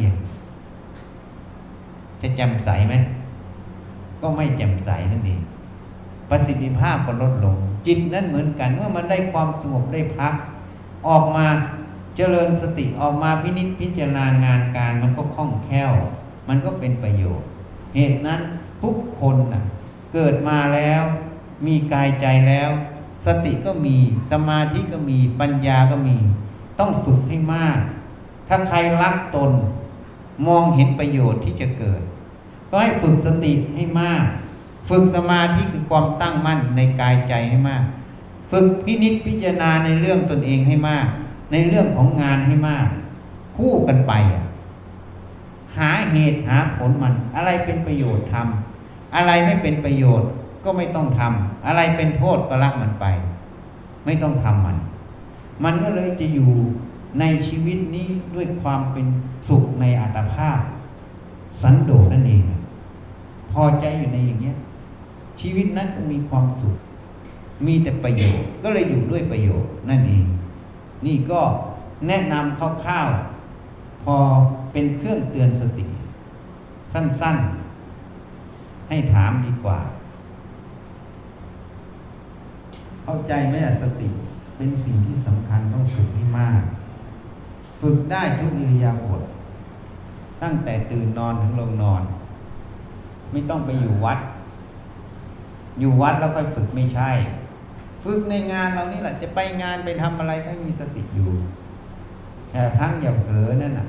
[2.22, 2.94] จะแจ่มใสไหม
[4.20, 5.40] ก็ไม่แจ่มใสนั่นเอง
[6.30, 10.34] ประสิทธิภาพก็ลดลง จิตนั้นเหมือนกัน เมื่อมันได้ความสงบได้พัก
[11.08, 11.46] ออกมา
[12.16, 15.92] เจริญสติออกมาพินิจพิจารณางานการมันก็คล่องแคล่ว
[16.48, 17.46] มันก็เป็นประโยชน์
[17.94, 18.40] เหตุนั้น
[18.82, 19.64] ทุกคนนะ
[20.14, 21.02] เกิดมาแล้ว
[21.66, 22.70] มีกายใจแล้ว
[23.26, 23.96] สติก็มี
[24.32, 26.16] สมาธิก็มีปัญญาก็มี
[26.78, 27.78] ต้องฝึกให้มาก
[28.48, 29.52] ถ้าใครรักตน
[30.46, 32.00] มองเห็นประโยชน์ที่จะเกิด
[32.70, 34.24] ก็ให้ฝึกสติให้มาก
[34.88, 37.84] ฝึกสมาธิคือความตั้งมั่นในกายใจให้มาก
[38.50, 41.06] ฝึกพินิจพิจารณาในเรื่องตนเองให้มาก
[41.52, 42.86] ในเรื่องของงานให้มาก
[43.56, 44.12] คู่กันไป
[45.76, 50.28] หาเหตุหาผลมัน อะไรเป็นประโยชน์ทำอะไรไม่เป็นประโยชน์
[50.64, 53.06] ก็ไม่ต้องทำอะไรเป็นโทษก็ละมันไป
[54.04, 54.76] ไม่ต้องทำมัน
[55.64, 56.50] มันก็เลยจะอยู่
[57.20, 59.06] ในชีวิตนี้ด้วยความเป็น
[59.48, 60.58] สุขในอัตภาพ
[61.62, 62.42] สันโดษนั่นเอง
[63.52, 64.56] พอใจอยู่ในอย่างเนี้ย
[65.40, 66.76] ชีวิตนั้นมีความสุข
[67.66, 70.24] มีแต่ประโยชน์ ก็เลยอยู่ด้วยประโยชน์นั่นเอง
[71.06, 71.40] นี่ก็
[72.08, 74.16] แนะนำคร่าวๆพอ
[74.72, 75.84] เป็นเครื่องเตือนสติ
[76.92, 79.78] สั้นๆ ให้ถามดีกว่า
[83.04, 84.08] เข้าใจไหมสติ
[84.56, 86.62] เป็นสิ่งที่สำคัญต้องฝึกให้มาก
[87.80, 89.22] ฝึกได้ทุกอิริยาบถ
[90.42, 92.02] ตั้งแต่ตื่นนอนถึงลงนอน
[93.32, 94.18] ไม่ต้องไปอยู่วัด
[95.78, 97.10] อยู่วัดแล้วค่อยฝึกไม่ใช่
[98.04, 101.30] ฝึกในงานเรานี่แหละจะไปงานไปทำอะไรก็มีสติอยู่
[102.50, 103.88] แต่ทั้งอย่าเผลอนั่นน่ะ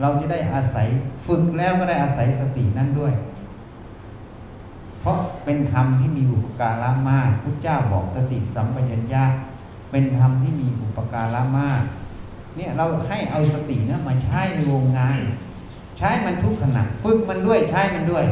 [0.00, 0.86] เราจะได้อาศัย
[1.26, 3.12] ฝึกแล้วก็ได้อาศัยสตินั่นด้วย
[5.00, 9.24] เพราะเป็นธรรมที่มีอุปการะมากพุทธเจ้าบอกสติสัมปชัญญะ
[9.90, 11.82] เป็นธรรมที่มีอุปการะมาก
[12.56, 15.18] เนี่ยเราให้เอาสตินะมาใช้ในวงงาน
[15.98, 18.24] ใช้มันทุกขณะฝึกมันด้วยใช้มันด้วย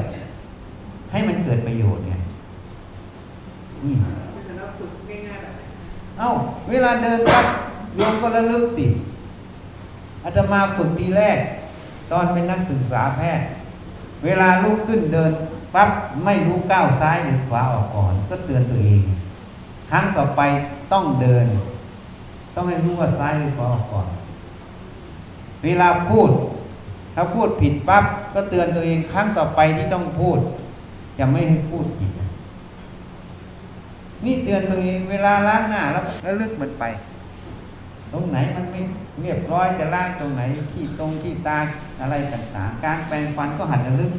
[1.11, 2.15] ให้มันเกิดประโยชน์ไง
[3.85, 3.95] นี่
[4.59, 5.61] เราฝึกง่ายๆแบบไหน
[6.19, 6.31] เอ้า
[6.71, 7.47] เวลาเดินปั๊บ
[7.97, 8.87] โยมก็ระลึกติ
[10.25, 11.39] อาตมาฝึกทีแรก
[12.13, 13.47] ตอนเป็นนักศึกษาแพทย์
[14.25, 15.31] เวลาลุกขึ้นเดิน
[15.75, 15.91] ปั๊บ
[16.25, 19.01] ไม่รู้ก้าวซ้ายหรือขวาออกก่อน ก็เตือนตัวเอง
[19.91, 20.41] ครั้งต่อไป
[20.93, 21.47] ต้องเดิน
[22.55, 24.07] ต้องให้รู้ว่าซ้ายหรือขวาออกก่อน
[25.65, 26.31] เวลาพูด
[27.15, 30.39] ถ้าพูดผิดปั๊บก็เตือนตัวเองครั้งต่อไปที่ต้องพูด
[31.19, 32.11] จะไม่ให้พูดผิด
[34.25, 36.85] นี่เตือนตัวเองเวลาล้างหน้าแล้วแล้วลึกมันไป
[38.13, 38.81] ตรงไหนมันไม่
[39.23, 40.43] เรียบร้อยจะล้างตรงไหน
[40.75, 41.59] ที่ตรงที่ตา
[42.01, 44.13] อะไรต่างๆ การแปรงฟันก็หัดระลึก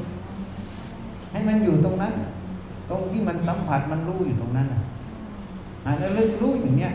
[1.32, 2.14] ให้มันอยู่ตรงนั้น
[2.90, 4.82] ตรงที่มันสัมผัสมันรู้อยู่ตรงนั้นน่ะ
[5.86, 6.92] หัดระลึกรู้อย่างเนี้ย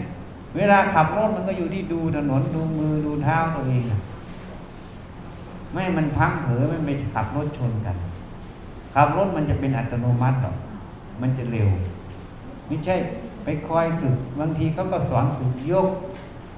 [0.57, 4.01] เวลาขับรถมันก็อยู่ที่ดูถนนดูมือดูเท้าตัวเองน่ะ
[5.73, 7.97] ไม่มันพังเผลอมันไปขับรถชนกัน
[8.95, 10.57] ขับรถมันจะเป็นอัตโนมัติหรอก
[11.21, 11.69] มันจะเร็ว
[12.67, 12.97] ไม่ใช่
[13.45, 15.89] ไปคอยฝึกบางทีเขาก็สอนฝึกยก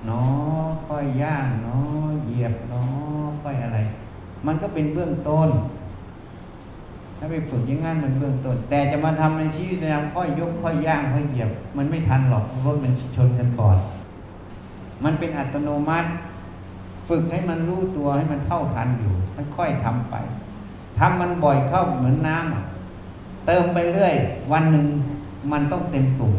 [0.06, 3.78] เนาะค่อยย่างเนาะเหยียบเนาะค่อยอะไร
[4.46, 5.48] มันก็เป็นเบื้องต้น
[7.18, 13.76] ถ้าไปฝึกยังงั้นมันเบื้องต้น แต่จะมาทำในชีวิตประจำค่อยยกค่อยย่างค่อยเหยียบ มันไม่ทันหรอกรถมันชนกันก่อน
[15.04, 16.10] มันเป็นอัตโนมัติ
[17.08, 19.14] ฝึกให้มันรู้ตัวให้มันเท่าทันอยู่
[19.56, 20.14] ค่อยๆทำไป
[20.98, 24.14] ทำมันบ่อยเข้าเหมือนน้ำเติมไปเรื่อย
[24.52, 24.86] วันหนึ่ง
[25.52, 26.34] มันต้องเต็มตุ่ม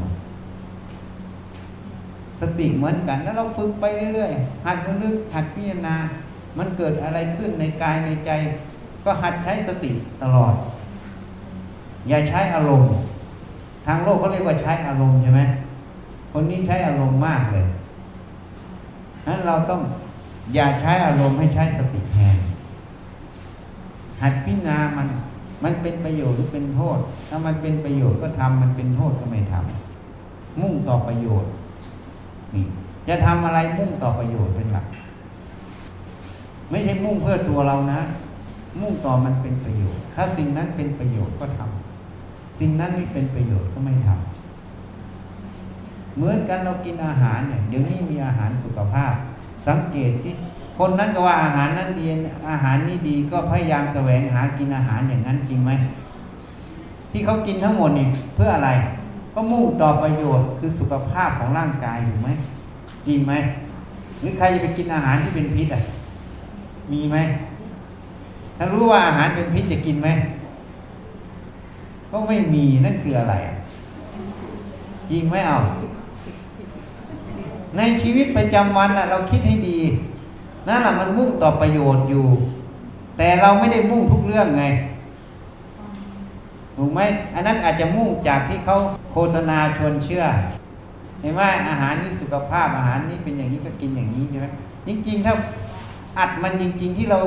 [2.42, 5.96] สติเหมือนกันแล้วเราฝึกไปเรื่อยๆหัดระลึกหัดพิจารณา
[6.58, 8.32] มันเกิดอะไรขึ้นในกายในใจ
[9.04, 9.92] ก็หัดใช้สติ
[10.22, 10.54] ตลอด
[12.08, 12.90] อย่าใช้อารมณ์
[13.86, 15.42] ทางโลกเขาเรียกว่าใช้อารมณ์ใช่ไหม
[16.32, 17.66] คนนี้ใช้อารมณ์มากเลย
[19.28, 19.82] นั้นเราต้อง
[20.54, 22.38] อย่าใช้อารมณ์ให้ใช้สติแทน
[24.22, 25.08] หัดพิจารณามัน
[25.64, 26.98] มันเป็นประโยชน์หรือเป็นโทษ
[27.30, 31.50] ถ้ามันเป็นประโยชน์ก็ทำมันเป็นโทษก็ไม่ทำมุ่งต่อประโยชน์
[32.56, 32.66] นี่
[33.08, 34.86] จะทำอะไรมุ่งต่อประโยชน์เป็นหลัก
[36.70, 38.00] ไม่ใช่มุ่งเพื่อตัวเรานะ
[38.82, 44.20] มุ่งต่อมันเป็นประโยชน์ ถ้าสิ่งนั้นเป็นประโยชน์ก็ทำสิ่งนั้นไม่เป็นประโยชน์ก็ไม่ทำ
[46.16, 49.14] เหมือนกันเรากินอาหารเนี่ยเดี๋ยวนี้มีอาหารสุขภาพ
[49.68, 50.34] สังเกตที่
[50.78, 52.06] คนนั้นก็ว่าอาหารนั้นดี
[52.52, 55.72] อาหารนี้ดีก็พยายามแสวงหากินอาหารอย่างนั้นจริงไหม
[57.12, 58.70] ที่เขากินทั้งหมดนี่เพื่ออะไร
[59.34, 62.30] ก็มุ่งต่อประโยชน์คือสุขภาพของร่างกายถูกไหม
[63.08, 63.34] จริงไหม
[64.22, 65.82] หรือใครจะไปกินอาหารที่เป็นพิษอะ
[66.92, 67.18] มีไหม
[68.58, 70.10] ถ้ารู้ว่าอาหารเป็นพิษจะกินไหม
[72.12, 73.36] ก็ไม่มีนั่นคืออะไร
[75.12, 75.58] จริงไหมเอา
[77.78, 79.80] ในชีวิตประจำวันเราคิดให้ดี
[80.68, 82.26] นั่นแหละมันมุ่งต่อประโยชน์อยู่
[83.18, 84.66] แต่เราไม่ได้มุ่งทุกเรื่องไง
[86.78, 87.00] ถูกไหม
[87.34, 88.76] อันนั้นอาจจะมุ่งจากที่เขา
[89.14, 90.24] โฆษณาชวนเชื่อ
[91.22, 94.48] เห็นไหมอาหารนี่สุขภาพอาหารนี่เป็นอย่างนี้ก็กินอย่างนี้ใช่ไหม
[94.88, 95.34] จริงๆถ้า
[96.18, 97.20] อัดมันจริง ๆ ที่เรา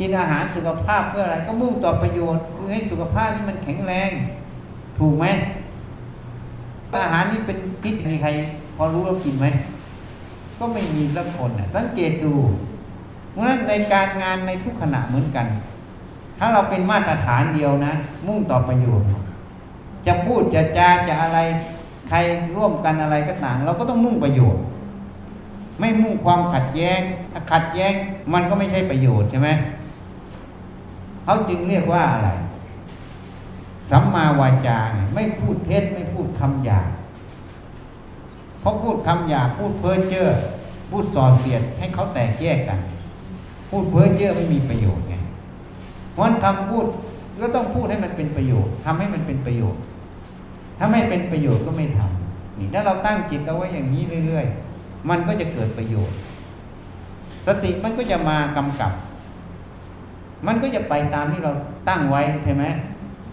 [0.00, 4.10] กินอาหารสุขภาพเพื่ออะไร ก็มุ่งต่อประโยชน์คือให้สุขภาพนี่มันแข็งแรง
[4.98, 5.26] ถูกไหม
[7.04, 8.30] อาหารนี่เป็นพิษมีใคร
[8.76, 9.46] พอรู้เรากินไหม
[10.58, 12.34] ก็ไม่มีสักคนสังเกตดู
[13.32, 15.46] เพราะฉะนั้นในการงานในทุกขณะเหมือนกัน
[16.38, 17.92] ถ้าเราเป็นมาตรฐานเดียวนะ
[18.26, 19.08] มุ่งต่อประโยชน์
[20.06, 21.38] จะพูดจะจาจะอะไร
[22.08, 22.16] ใคร
[22.56, 24.62] ร่วมกันอะไรก็ต่าง เราก็ต้องมุ่งประโยชน์
[25.80, 27.00] ไม่มุ่งความขัดแย้ง
[27.32, 27.92] ถ้าขัดแย้ง
[28.32, 29.50] มันก็ไม่ใช่ประโยชน์ใช่ไหม
[31.24, 32.30] เขาจึงเรียกว่าอะไร
[33.90, 36.90] สัมมาวาจาเนี่ยไม่พูดเท็จไม่พูดคำหยาบ
[38.60, 40.28] เพราะพูดคำหยาบพูดเพ้อเจ้อ
[40.90, 42.78] พูดส่อเสียดให้เขาแตกแยกกัน
[43.72, 45.14] พูดเพ้อเจ้อไม่มีประโยชน์ไง
[46.12, 46.84] เพราะคำพูด
[47.40, 49.80] ก็ต้องพูดให้มันเป็นประโยชน์ทำให้มันเป็นประโยชน์
[50.78, 56.16] ถ้าไม่เป็นประโยชน์ก็ไม่ทำนี่ถ้าเราตั้งจิตเอาไว้อย่างนี้เรื่อยๆ มันก็จะเกิดประโยชน์
[57.46, 58.92] สติมันก็จะมากำกับ
[60.46, 61.52] มันก็จะไปตามที่เรา
[61.88, 62.64] ตั้งไว้ใช่ไหม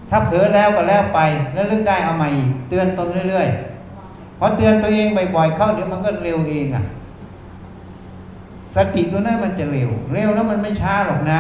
[0.10, 1.20] ถ้าเผลอแล้วก็แล้วไป
[1.54, 2.30] แล้วเรื่องได้เอาใหม่
[2.70, 6.84] เตือนตนเรื่อยๆพอเตือนตัวเองบ่อยๆเข้าเดี๋ยวมันก็เร็วเองอะ
[8.76, 11.40] สติตัวนั้นมันจะเร็ว เร็วแล้วมันไม่ช้าหรอกนะ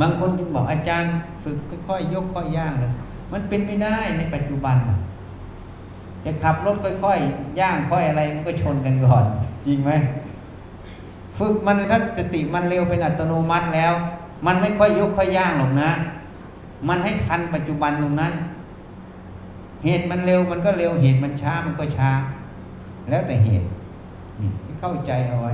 [0.00, 1.10] บางคนจึงบอกอาจารย์
[1.42, 1.56] ฝึก
[1.88, 2.92] ค่อยๆยกค่อยย่างเลย
[3.32, 4.76] มันเป็นไม่ได้ในปัจจุบัน
[6.24, 9.24] จะขับรถค่อยๆย่างค่อยอะไรมันก็ชนกันก่อน
[9.66, 9.90] จริงไหม
[11.38, 13.92] ฝึกมันถ้าสติมันเร็วเป็นอัตโนมัติแล้ว
[14.46, 15.90] มันไม่ค่อยยกค่อยย่างหรอกนะ
[16.88, 18.32] มันให้ทันปัจจุบันตรงนั้น
[19.84, 22.10] เหตุมันเร็วมันก็เร็วเหตุมันช้ามันก็ช้า
[23.10, 23.66] แล้วแต่เหตุ
[24.80, 25.52] เข้าใจเอาไว้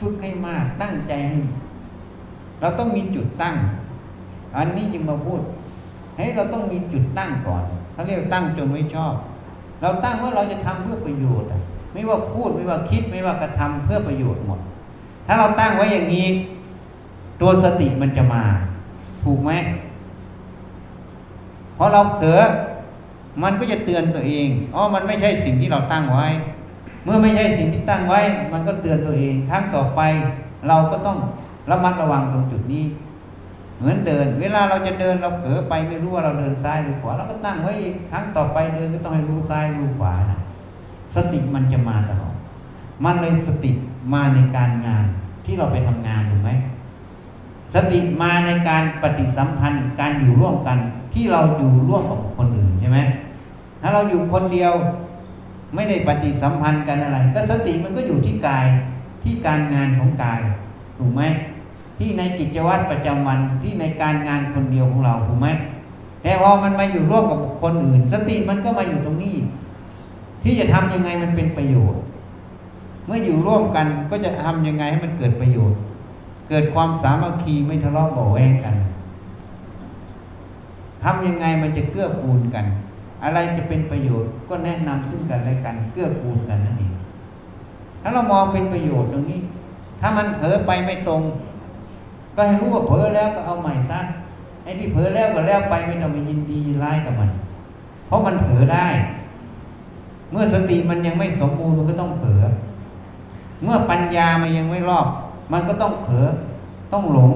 [0.06, 1.38] ึกให้มากตั้งใจให้
[2.60, 3.56] เราต้องมีจุดตั้ง
[4.56, 5.40] อันนี้จึงมาพูด
[6.16, 9.14] เฮ้ยเราต้องมีจุดตั้งก่อนเขาเรียกตั้งจนไว้ชอบ
[9.82, 11.48] เราตั้งว่าเราจะทำเพื่อประโยชน์
[11.92, 14.60] ไม่ว่าพูดไม่ว่าคิดไม่ว่ากระทำเพื่อประโยชน์หมด
[15.26, 16.28] ถ้าเราตั้งไว้อย่างนี้
[17.40, 18.44] ตัวสติมันจะมา
[19.24, 19.52] ถูกไหม
[21.76, 22.40] พอเราเผลอ
[23.42, 26.26] มันก็จะเตือนตัวเองอ๋อมันไม่ใช่สิ่งที่เราตั้งไว้
[27.08, 28.20] มื่อไม่ใช่สิ่งที่ตั้งไว้
[28.52, 30.00] มันก็เตือนตัวเองครั้งต่อไป
[30.68, 31.18] เราก็ต้อง
[31.70, 32.84] ระมัดระวังตรงจุดนี้
[33.78, 37.74] เหมือนเดิน เวลาเราจะเดินเราเผลอไปไม่รู้ว่าเราเดินซ้ายหรือขวาเราก็ตั้งไว้
[38.10, 40.40] ครั้งต่อไปเดินก็ต้องให้รู้ซ้ายรู้ขวานะ
[41.14, 42.34] สติมันจะมาตลอด
[43.04, 43.70] มันเลยสติ
[44.14, 45.04] มาในการงาน
[45.44, 46.50] ที่เราไปทำงานถูกไหม
[47.74, 50.78] สติมาในการปฏิสัมพันธ์การอยู่ร่วมกัน
[51.14, 52.98] ที่เราอยู่ร่วมกับคนอื่นใช่ไหม
[53.80, 54.72] ถ้าเราอยู่คนเดียว
[55.74, 58.66] ไม่ได้ปฏิสัมพันธ์กันอะไร ก็สติมันก็อยู่ที่กาย
[59.22, 60.40] ที่การงานของกาย
[60.98, 61.22] ถูกไหม
[61.98, 65.48] ที่ในกิจวัตรประจำวันที่ในการงานคนเดียวของเราถูกไหม
[66.22, 69.36] แต่พอมันมาอยู่ร่วมกับคนอื่น สติมันก็มาอยู่ตรงนี้
[70.42, 72.00] ที่จะทำยังไงมันเป็นประโยชน์
[73.06, 75.78] เมื่ออยู่ร่วมกันก็จะทำยังไงให้มันเกิดประโยชน์
[76.48, 78.74] เกิดความสามัคคีไม่ทะเลาะเบาแวงกัน
[81.04, 82.64] ทำยังไงมันจะเกื้อกูลกัน
[83.24, 86.92] อะไรจะเป็นประโยชน์ก็แนะนำซึ่งกันและกันเกื้อกูลกันนั่นเอง
[88.02, 89.40] ถ้าเรามองเป็นประโยชน์ตรงนี้
[90.00, 91.22] ถ้ามันเผลอไปไม่ตรง
[92.34, 94.00] ก็ให้รู้ว่าเผลอแล้วก็เอาใหม่ซะ
[94.62, 97.30] ไอ้ที่เผลอแล้วก็แล้วไปไม่ต้องไปยินดียินร้ายกับมัน
[98.06, 98.86] เพราะมันเผลอได้
[100.30, 102.42] เมื่อสติมันยังไม่สมบูรณ์มันก็ต้องเผลอ
[103.62, 105.06] เมื่อปัญญามันยังไม่รอบ
[105.52, 106.26] มันก็ต้องเผลอ
[106.92, 107.30] ต้องหลง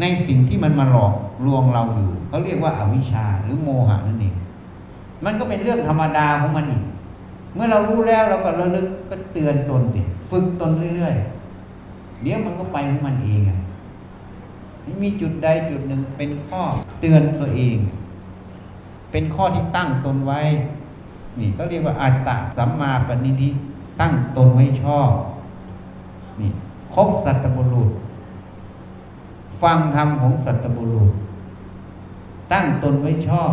[0.00, 1.14] ในสิ่งที่มันมาหลอก
[1.46, 4.34] ลวงเราอยู่เขาเรียกว่าอาวิชชาหรือโมหะนั่นเอง
[5.24, 6.82] มันก็เป็นเรื่องธรรมดาของมันอีก
[7.54, 13.58] เมื่อเรารู้แล้วเราก็ระลึกก็เตือนตนติฝึกตนเรื่อยๆ เดี๋ยวมันก็ไปของมันเองอะ
[15.02, 16.62] มีจุดใดจุดหนึ่งเป็นข้อ
[17.00, 17.76] เตือนตัวเอง
[19.10, 20.40] เป็นข้อที่ตั้งตนไว้
[21.38, 23.48] นี่ก็เรียกว่าอัตตะสัมมาปณิธิ
[24.00, 25.10] ตั้งตนไว้ชอบ
[26.40, 26.50] นี่
[26.94, 27.90] คบสัตบุรุษ
[29.62, 31.10] ฟังธรรมของสัตบุรุษ
[32.52, 33.52] ตั้งตนไว้ชอบ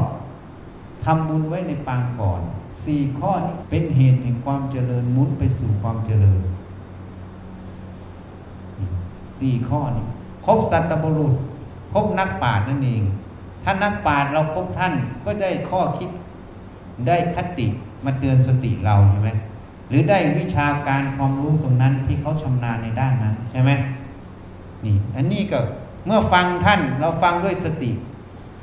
[1.09, 2.41] ทำบุญไว้ในปางก่อน
[2.85, 6.41] สี่ข้อนี้เป็นเหตุแห่งความเจริญมุนไปสู่ความเจริญ
[9.39, 10.05] สี่ข้อนี้
[10.45, 11.33] คบสัตบุรุษ
[11.93, 13.03] คบนักปราชญ์นั่นเอง
[13.63, 14.93] ถ้านักปราชญ์เราคบท่าน
[15.25, 16.09] ก็ได้ข้อคิด
[17.07, 17.67] ได้คติ
[18.05, 19.29] มาเตือนสติเราใช่ไหม
[19.89, 23.71] หรือได้วิชาการความรู้ตรงนั้นที่เขาชำนาญในด้านนั้นใช่ไหม
[24.85, 25.59] นี่ อันนี้ก็
[26.05, 27.91] เมื่อฟังท่านเราฟังด้วยสติ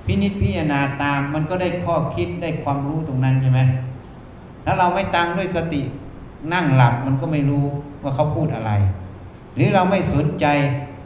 [0.06, 3.60] พินิจพิจารณาตามมันก็ได้ข้อคิดได้ความรู้ตรงนั้นใช่ไหม
[4.64, 5.82] ถ้าเราไม่ตังด้วยสติ
[6.52, 7.64] นั่งหลับมันก็ไม่รู้
[8.02, 8.70] ว่าเขาพูดอะไร
[9.54, 10.46] หรือเราไม่สนใจ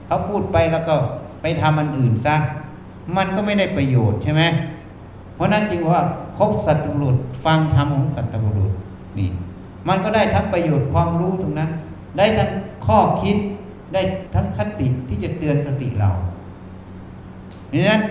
[0.06, 0.94] เขาพูดไปแล้วก็
[1.42, 2.36] ไปทำอันอื่นซะ
[3.16, 4.42] มันก็ไม่ได้ประโยชน์ใช่ไหม
[5.34, 6.02] เพราะนั้นจึงว่า
[6.38, 8.72] คบสัตว์บุรุษฟังธรรมของสัตว์บุรุษ
[9.18, 9.30] นี่
[9.88, 11.70] มันก็ได้ทั้งประโยชน์ความรู้ตรงนั้น
[12.18, 12.50] ได้ทั้ง
[12.86, 13.36] ข้อคิด
[13.92, 14.00] ได้
[14.34, 16.10] ทั้งคติที่จะเตือนสติเรา
[17.72, 18.02] ดังนั้น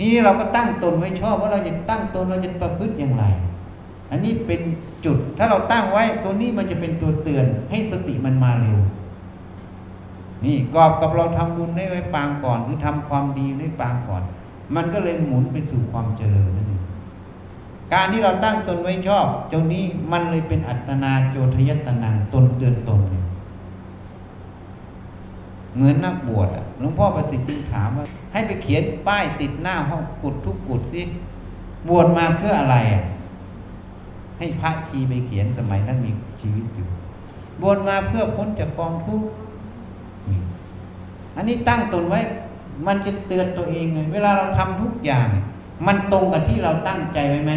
[0.00, 3.24] นี้เราก็ตั้งตนไว้ชอบว่าเราจะตั้งตนเราจะประพฤติอย่างไร
[4.10, 4.60] อันนี้เป็น
[5.04, 8.78] จุดถ้าเราตั้งไว้ตัวนี้มันจะเป็นตัวเตือนให้สติมันมาเร็ว
[10.44, 14.22] นี่กอบกับเราทำบุญได้ไว้ปางก่อนคือทำความดีไว้ปางก่อน
[14.74, 16.82] มันก็เลยหมุนไปสู่ความเจริญนั่นเอง
[17.92, 23.00] การที่เราตั้งตนไว้ชอบตรงนี้มันเลยเป็นอัตนาโจทยตนังตนเตือนตน
[25.74, 28.06] เหมือนนักบวชหลวงพ่อประสิทธิ์จึงถามว่า
[28.36, 31.02] ให้ไปเขียนป้ายติดหน้าห้องกุดทุกกุดสิ
[31.88, 33.02] บวชมาเพื่ออะไรอะ
[34.38, 36.86] ให้พระชีไปเขียนสมัยนั้นมีชีวิตอยู่
[37.60, 39.28] บวชมาเพื่อพ้นจากกองทุกข์
[41.36, 42.20] อันนี้ตั้งตนไว้
[42.86, 45.26] มันจะเตือนตัวเองไงเวลาเราทำทุกอย่าง
[45.86, 47.52] มันตรงกับที่เราตั้งใจไว้ไหม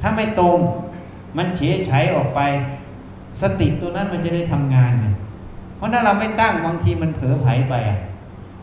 [0.00, 0.58] ถ้าไม่ตรง
[1.36, 2.40] มันเฉยฉออกไป
[3.42, 5.06] สติตัวนั้นมันจะได้ทำงานไง
[5.76, 7.98] เพราะถ้าเราไม่ตั้งบางทีมันเผลอไผไปอะ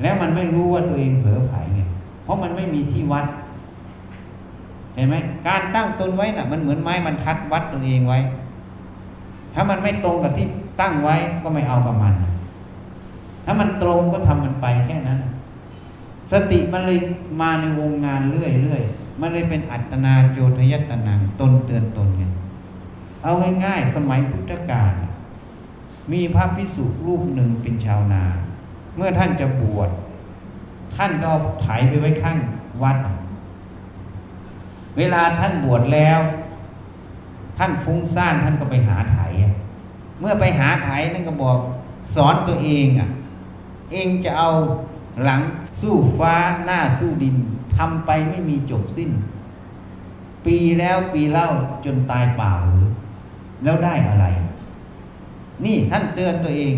[0.02, 1.82] แล้วมันไม่รู้ว่าตัวเองเผลอไผไง
[2.24, 3.26] เพราะมันไม่มีที่วัด
[4.96, 5.16] เห็นไหม
[5.48, 8.20] การตั้งตนไว้น่ะ มันเหมือนไม้มันทัดวัดตัวเองไว้
[9.54, 10.48] ถ้ามันไม่ตรงกับที่
[10.82, 12.14] ตั้งไว้ก็ไม่เอากับมัน
[13.46, 15.20] ถ้ามันตรงก็ทำมันไปแค่นั้น
[16.32, 17.00] สติมันเลย
[17.42, 22.24] มาในวงงานเรื่อยๆ มันเลยเป็นอัตนาโจทยตนังตนเตือนตนไง
[23.24, 23.32] เอา
[23.66, 24.94] ง่ายๆ สมัยพุทธกาล
[26.12, 28.24] มีพระพิสุรูปหนึ่งเป็นชาวนา
[28.98, 29.90] เมื่อท่านจะบวช
[30.96, 32.38] ท่านก็เอาไถไปไว้ข้าง
[32.84, 32.98] วัด
[34.98, 36.20] เวลาท่านบวชแล้ว
[37.58, 39.20] ท่านฟุ้งซ่านท่านก็ไปหาไถ
[40.20, 41.58] เมื่อไปหาไถนั่นก็บอก
[42.16, 43.10] สอนตัวเองอะ
[43.92, 44.50] เองจะเอา
[45.24, 45.42] หลัง
[45.82, 46.36] สู้ฟ้า
[46.66, 47.36] หน้าสู้ดิน
[47.76, 49.12] ทำไปไม่มีจบสิ้น
[50.46, 51.48] ปีแล้วปีเล่า
[51.86, 52.88] จนตายเปล่าหรือ
[53.64, 54.26] แล้วได้อะไร
[55.66, 56.76] นี่ท่านเตือนตัวเอง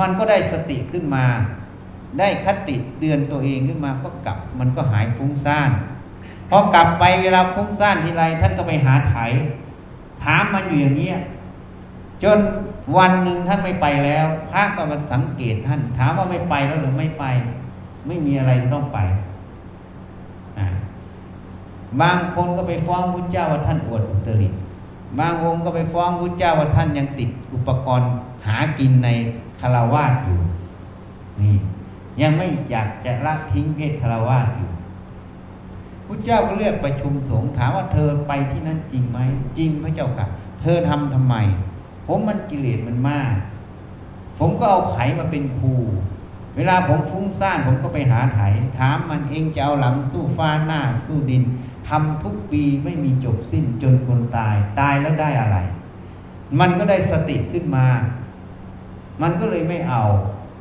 [0.00, 1.24] มันก็ได้สติขึ้นมา
[2.18, 5.70] ได้คติเตือนตัวเองขึ้นมาก็กลับ มันก็หายฟุ้งซ่าน
[6.50, 9.16] พอกลับไปเวลาฟุ้งซ่านทีไรท่านก็ไปหาไถ
[10.24, 11.20] ถามมันอยู่อย่างเงี้ย
[12.22, 12.38] จน
[12.96, 17.24] วันหนึ่งท่านไม่ไปแล้วพระก็มาสังเกตท่าน ถามว่าไม่ไปแล้วหรือไม่ไป
[18.06, 18.98] ไม่มีอะไรต้องไป
[22.00, 24.48] บางคนก็ไปฟ้องพุทธเจ้าว่าท่านอวดอุตริ
[25.18, 28.08] บางองค์ก็ไปฟ้องพุทธเจ้าว่าท่านยังติดอุปกรณ์
[28.46, 30.40] หากินในารวาสอยู่
[31.40, 31.56] นี่
[32.20, 34.70] ยังไม่อยากจะละทิ้งเพศคารวาสอยู่
[36.06, 39.18] พุทธเจ้าก็เรียกประชุมสงฆ์ถามว่าเธอไปที่นั่นจริงไหม
[39.58, 40.26] จริงพระเจ้าค่ะ
[40.62, 41.34] เธอทำทำไม
[42.06, 43.34] ผมมันกิเลสมันมาก
[44.38, 45.74] ผมก็เอาไขมาเป็นครู
[46.56, 48.40] เวลาผมฟุ้งซ่านผมก็ไปหาไถ
[48.78, 51.42] ถามมันเองจะเอาหลังสู้ฟ้าหน้าสู้ดิน
[51.88, 55.58] ทำทุกปีไม่มีจบสิ้นจนคนตาย ตายแล้วได้อะไร
[56.60, 57.86] มันก็ได้สติขึ้นมา
[59.22, 60.02] มันก็เลยไม่เอา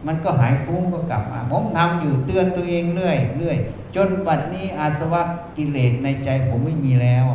[0.08, 3.58] มันก็หายฟุ้งก็กลับมาผมทำอยู่เตือนตัวเองเรื่อยเรื่อย
[3.96, 5.22] จนบัดนี้อาสวะ
[5.58, 7.26] กิเลสในใจผมไม่มีแล้ว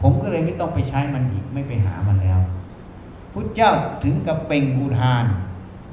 [0.00, 2.40] ผมก็เลยไม่ต้องไปใช้มันอีกไม่ไปหามันแล้ว
[3.32, 3.72] พุทธเจ้า
[4.02, 5.24] ถึงกับเป่งอุทาน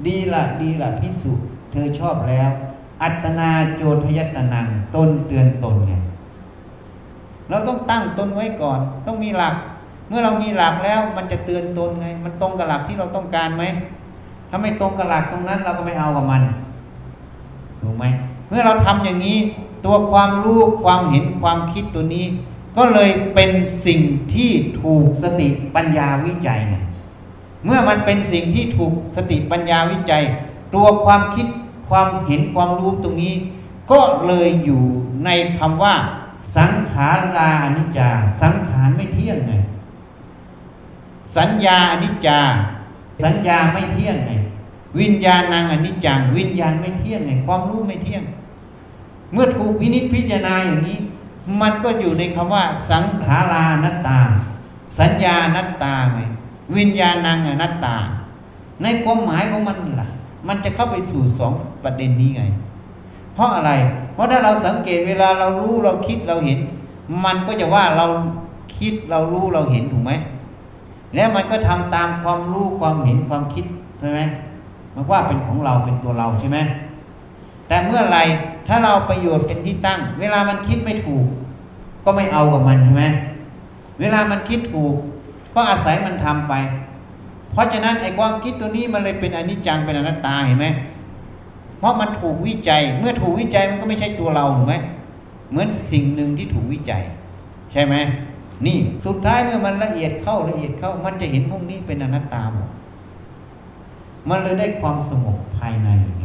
[0.06, 1.32] ดีละดีละพิสุ
[1.72, 2.50] เธอชอบแล้ว
[3.02, 5.92] อัตนาโจทยตนังตนเตือนตนไง
[7.48, 9.54] เราต้องตั้งตนไว้ก่อน ต้องมีหลัก
[10.08, 13.64] เมื่อเรามีหลักแล้วมันจะเตือนตนไง มันตรงกับหลักที่เราต้องการไหม
[14.50, 16.42] ถ้าไม่ตรงกับหลักตรงนั้น เราก็ไม่เอากับมัน
[17.82, 18.04] ถูกไหม
[18.48, 19.38] เมื่อเราทำอย่างนี้
[19.84, 22.26] ตัวความรู้ความเห็นความคิดตัวนี้
[22.76, 23.50] ก็เลยเป็น
[23.86, 24.00] สิ่ง
[24.34, 24.50] ที่
[24.82, 26.76] ถูกสติปัญญาวิจัยไง
[27.64, 30.22] เมื่อมันเป็นสิ่งที่ถูกสติปัญญาวิจัย
[30.74, 31.46] ตัวความคิด
[31.88, 33.34] ความเห็นความรู้ตรงนี้
[33.90, 34.82] ก็เลยอยู่
[35.24, 35.94] ในคำว่า
[36.56, 38.10] สังขารลาอนิจจา
[38.42, 39.54] สังขารไม่เที่ยงไง
[41.36, 42.40] สัญญาอนิจจา
[43.22, 44.32] สัญญาไม่เที่ยงไง
[45.00, 48.22] วิญญาณนางอนิจจัง วิญญาณไม่เที่ยงไง ความรู้ไม่เที่ยง
[49.32, 50.98] เมื่อถูกวินิจพิจารณาอย่างนี้
[51.60, 54.20] มันก็อยู่ในคำว่า สังขารานัตตา
[54.98, 56.20] สัญญานัตตาไง
[56.76, 57.96] วิญญาณนางอนัตตา
[58.82, 60.08] ในความหมายของมันล่ะ
[60.48, 61.52] มันจะเข้าไปสู่สอง
[61.84, 62.42] ประเด็นนี้ไง
[63.34, 63.72] เพราะอะไร
[64.14, 66.58] เพราะถ้าเราสังเกตเวลาเรารู้เราคิดเราเห็น
[67.24, 68.06] มันก็จะว่าเรา
[68.78, 70.12] คิดเรารู้เราเห็นถูกไหม
[71.14, 73.64] แล้วมันก็ทำตามความรู้ความเห็นความคิด
[73.98, 74.20] ใช่ไหม
[74.94, 76.58] มันว่าเป็นของเราเป็นตัวเราใช่ไหม
[77.68, 78.18] แต่เมื่อไร
[78.68, 81.26] ถ้าเราประโยชน์เป็นที่ตั้ง เวลามันคิดไม่ถูก
[82.04, 83.04] ก็ไม่เอากับมันใช่ไหม
[84.00, 84.94] เวลามันคิดถูก
[85.54, 86.54] ก็อาศัยมันทำไป
[87.52, 90.66] เพราะฉะนั้นไอ้ความคิดตัวนี้มันเลยเป็นอนิจจังเป็นอนัตตาเห็นไหม
[91.78, 94.74] เพราะมันถูกวิจัย เมื่อถูกวิจัยมันก็ไม่ใช่ตัวเราถูกไหม
[95.50, 97.02] เหมือนสิ่งหนึ่งที่ถูกวิจัย
[97.72, 97.94] ใช่ไหม
[98.66, 102.70] นี่สุดท้ายเมื่อมันละเอียดเข้าละเอียดเข้า มันจะเห็นพวกนี้เป็นอนัตตาหมด
[104.28, 105.88] มันเลยได้ความสงบภายใน
[106.18, 106.24] ไง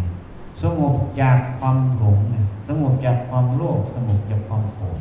[0.63, 2.35] สงบจากความหลงไง
[2.67, 4.99] สงบจากความโลภสงบจากความโกรธ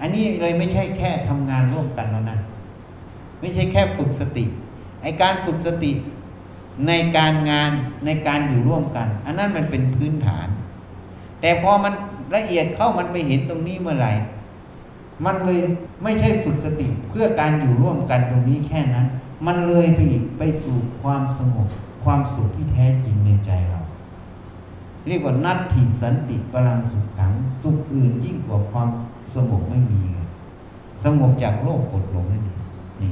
[0.00, 2.38] อันนี้เลยไม่ใช่แค่ทำงานร่วมกันแล้วนะ
[3.40, 4.44] ไม่ใช่แค่ฝึกสติ
[5.02, 5.92] ไอการฝึกสติ
[6.86, 7.70] ในการงาน
[8.06, 10.48] ในการอยู่ร่วมกัน อันนั้นมันเป็นพื้นฐาน
[11.40, 11.92] แต่พอมัน
[12.36, 14.12] ละเอียดเข้ามันไปเห็นตรงนี้เมื่อไหร่
[15.24, 15.60] มันเลย
[16.02, 19.06] ไม่ใช่ฝึกสติเพื่อการอยู่ร่วมกันตรงนี้แค่นั้น
[19.46, 21.68] มันเลยไปอีกไปสู่ความสงบ
[22.04, 23.80] ความสุขที่แท้จริงในใจเรา
[25.06, 28.88] เรียกว่านัตถิสันติพลังสุขขัง สุขอื่นยิ่งกว่าความ
[29.34, 30.00] สงบไม่มี
[31.04, 32.60] สงบจากโลกกดลงนั่นเอง
[33.00, 33.10] นี่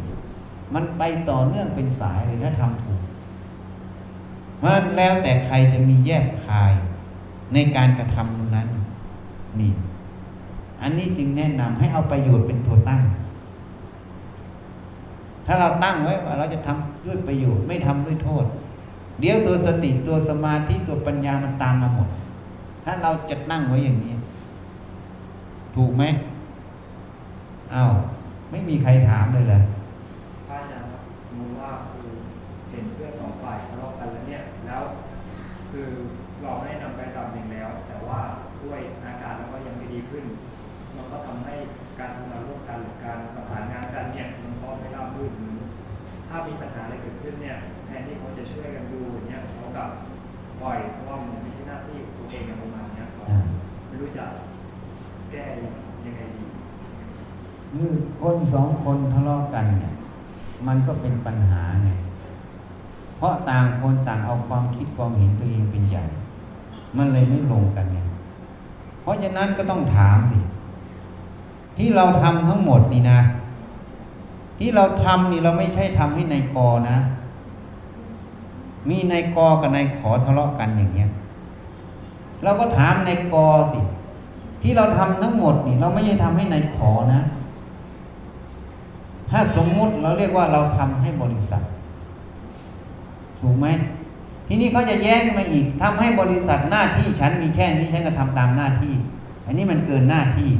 [0.75, 3.01] มันไปต่อเนื่องเป็นสายเลยถ้าทำถูก
[4.63, 6.73] มันแล้วแต่ใครจะมีแยบคาย
[7.55, 8.69] ในการกระทำนั้น
[9.61, 9.73] นี่
[10.83, 13.03] อันนี้จึงแนะนำให้เอาประโยชน์เป็นตัวตั้ง
[15.47, 18.45] ถ้าเราตั้งไว้ว่าเราจะทำด้วยประโยชน์ไม่ทำด้วยโทษ
[19.21, 22.09] เดี๋ยวตัวสติตัวสมาธิตัวปัญญามันตามมาหมด
[22.85, 24.15] ถ้าเราจะนั่งไว้อย่างนี้
[25.77, 26.05] ถูกไหม
[27.75, 27.93] อา้าว
[28.51, 29.63] ไม่มีใครถามเลยเลย
[30.49, 30.89] พระอาจารย์
[31.27, 32.09] สมมติว่าคือ
[32.71, 34.83] เห็นเพื่อนสองฝ่ายทะเลาะกันแล้วเนี่ย แล้ว
[35.71, 35.87] คือ
[36.43, 36.73] เราได้
[58.21, 59.93] คนสองคนทะเลาะกันเนี่ย
[60.67, 61.91] มันก็เป็นปัญหาไง
[63.17, 66.05] เพราะต่างคนต่างเอาความคิดความเห็นตัวเองเป็นใหญ่
[66.97, 67.99] มันเลยไม่ลงกันไง
[69.03, 70.39] เพราะฉะนั้นก็ต้องถามสิ
[71.79, 73.21] ที่เราทำทั้งหมดนี่นะ
[74.59, 76.97] ที่เราทำนี่เราไม่ใช่ทำให้ในายกอนะ
[78.89, 81.11] มีในายกอกับนายขอทะเลาะกันอย่างเงี้ย
[82.43, 83.81] เราก็ถามนายกอสิ
[84.63, 87.21] ที่เราทำทั้งหมดนี่ เราไม่ใช่ทำให้ในายขอนะ
[89.31, 91.63] ถ้าสมมุติเราเรียกว่าเราทำให้บริษัท
[93.41, 93.67] ถูกไหม
[94.47, 98.95] ทีนี้เขาจะแย้งมาอีกทำให้บริษัทหน้าที่ฉันมีแค่นี้ฉันก็ทำตามหน้าที่
[99.47, 100.51] อันนี้มันเกินหน้าที่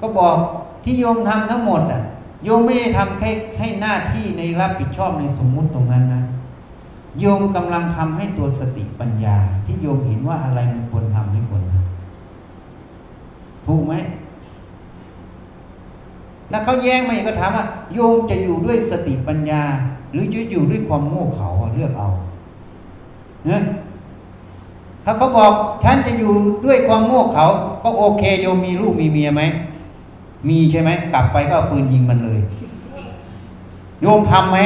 [0.00, 0.36] ก็บอก
[0.84, 2.02] ที่โยมทำทั้งหมดอะ
[2.44, 6.22] โยมไม่ได้ทำแค่ให้หน้าที่ในรับผิดชอบในสมมุติตรงนั้นนะ
[7.20, 9.36] โยมกำลังทำให้ตัวสติปัญญา
[9.66, 13.94] ที่โยมเห็นว่าอะไรมันควรทำไม่ควรทำถูกไหม
[16.52, 19.62] แล้วเขาแย้งมาอีกก็ถามว่า โยมจะอยู่ด้วยสติปัญญา
[20.12, 22.08] หรือจะอยู่ด้วยความโง่เขลาเลือกเอา
[23.46, 23.62] เนี่ย
[25.04, 25.52] ถ้าเขาบอก
[25.84, 26.32] ฉันจะอยู่
[26.64, 27.44] ด้วยความโง่เขลา
[27.82, 29.42] ก็โอเคโยมมีลูกมีเมียไหม
[30.48, 32.40] มีใช่ไหมกลับไปก็เอาปืนยิงมันเลย
[34.02, 34.58] โยมทำไหม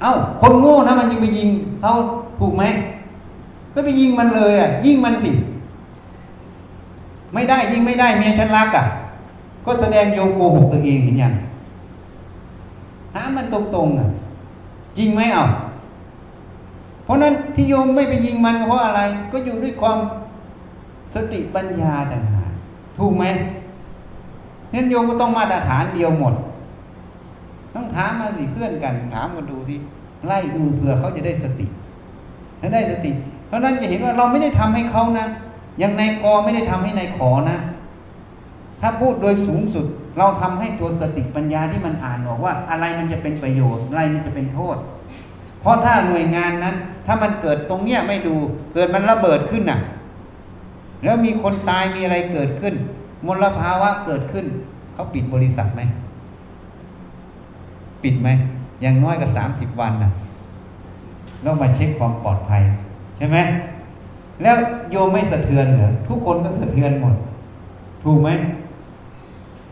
[0.00, 1.48] เอ้า คนโง่นะมันยิงไปยิง
[1.80, 1.92] เขา
[2.38, 2.64] ถูกไหม
[3.74, 5.30] ก็ไปยิงมันเลยอะ ยิงมันสิ
[7.34, 8.86] ไม่ได้ยิงไม่ได้เมียฉันรักอะ
[9.66, 11.34] ก็แสดงโยมโกหกตัวเองเห็นยัง
[13.14, 14.08] ถามมันตรงๆอะ
[14.98, 15.46] จริงไหมเอา
[17.04, 19.00] เพราะนั้นที่โยมไม่ไปยิงมันก็เพราะอะไร
[19.32, 19.98] ก็อยู่ด้วยความ
[21.14, 22.50] สติปัญญาต่างหาก
[22.98, 23.24] ถูกไหม
[24.74, 26.34] นั้นโยมก็ต้องมาตรฐานเดียวหมด
[27.74, 29.76] ต้องถามมาสิเพื่อนกัน ถามกันดูสิ
[30.26, 31.66] ไล่ดูเผื่อเขาจะได้สติ
[32.60, 33.10] ถ้าได้สติ
[33.46, 35.26] เพราะนั้นจะเห็นว่าเราไม่ได้ทำให้เขานะ
[35.78, 37.58] อย่างนายกอไม่ได้ทำให้นายขอนะ
[38.80, 39.86] ถ้าพูดโดยสูงสุด
[40.18, 44.76] เราทำให้ตัวสติปัญญาที่มันอ่านออกว่า อะไรมันจะเป็นประโยชน์อะไรมันจะเป็นโทษ
[45.60, 48.34] เพราะถ้าหน่วยงานนั้น ถ้ามันเกิดตรงเนี้ยไม่ดู
[48.74, 49.80] เกิดมันระเบิดขึ้นน่ะ
[51.04, 52.74] แล้วมีคนตายมีอะไรเกิดขึ้น
[53.26, 54.46] มลภาวะเกิดขึ้น
[54.94, 55.80] เขาปิดบริษัทไหม
[58.02, 58.28] ปิดไหม
[58.82, 60.10] อย่างน้อยก็สามสิบวันน่ะ
[61.42, 62.62] แล้วมาเช็คความปลอดภัย
[63.16, 63.36] ใช่ไหม
[64.42, 64.56] แล้ว
[64.90, 67.14] โยมไม่สะเทือนเหรอทุกคนก็สะเทือนหมด
[68.04, 68.30] ถูกไหม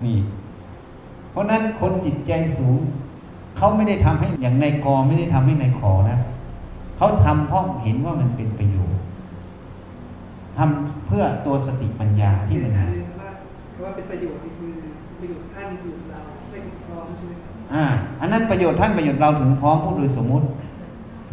[0.06, 0.18] นี่
[1.30, 2.80] เพราะนั้นคนจิตใจสูง
[3.56, 6.18] เขาไม่ได้ทำให้อย่างในกอไม่ได้ทำให้ในขอนะ
[6.96, 9.00] เขาทำเพราะเห็นว่ามันเป็นประโยชน์
[10.56, 13.30] ทำเพื่อตัวสติปัญญาที่มันอัมีนนี้ว่า
[13.74, 14.72] คำว่าเป็นประโยชน์นี่คือ
[15.20, 17.84] ประโยชน์ท่านประโยชน์เราไม่ถึงพร้อมใช่ไหมครับอ่า
[18.20, 20.46] อันนั้นประโยชน์ท่านประโยชน์เราถึงพร้อมพูดโดยสมมุติ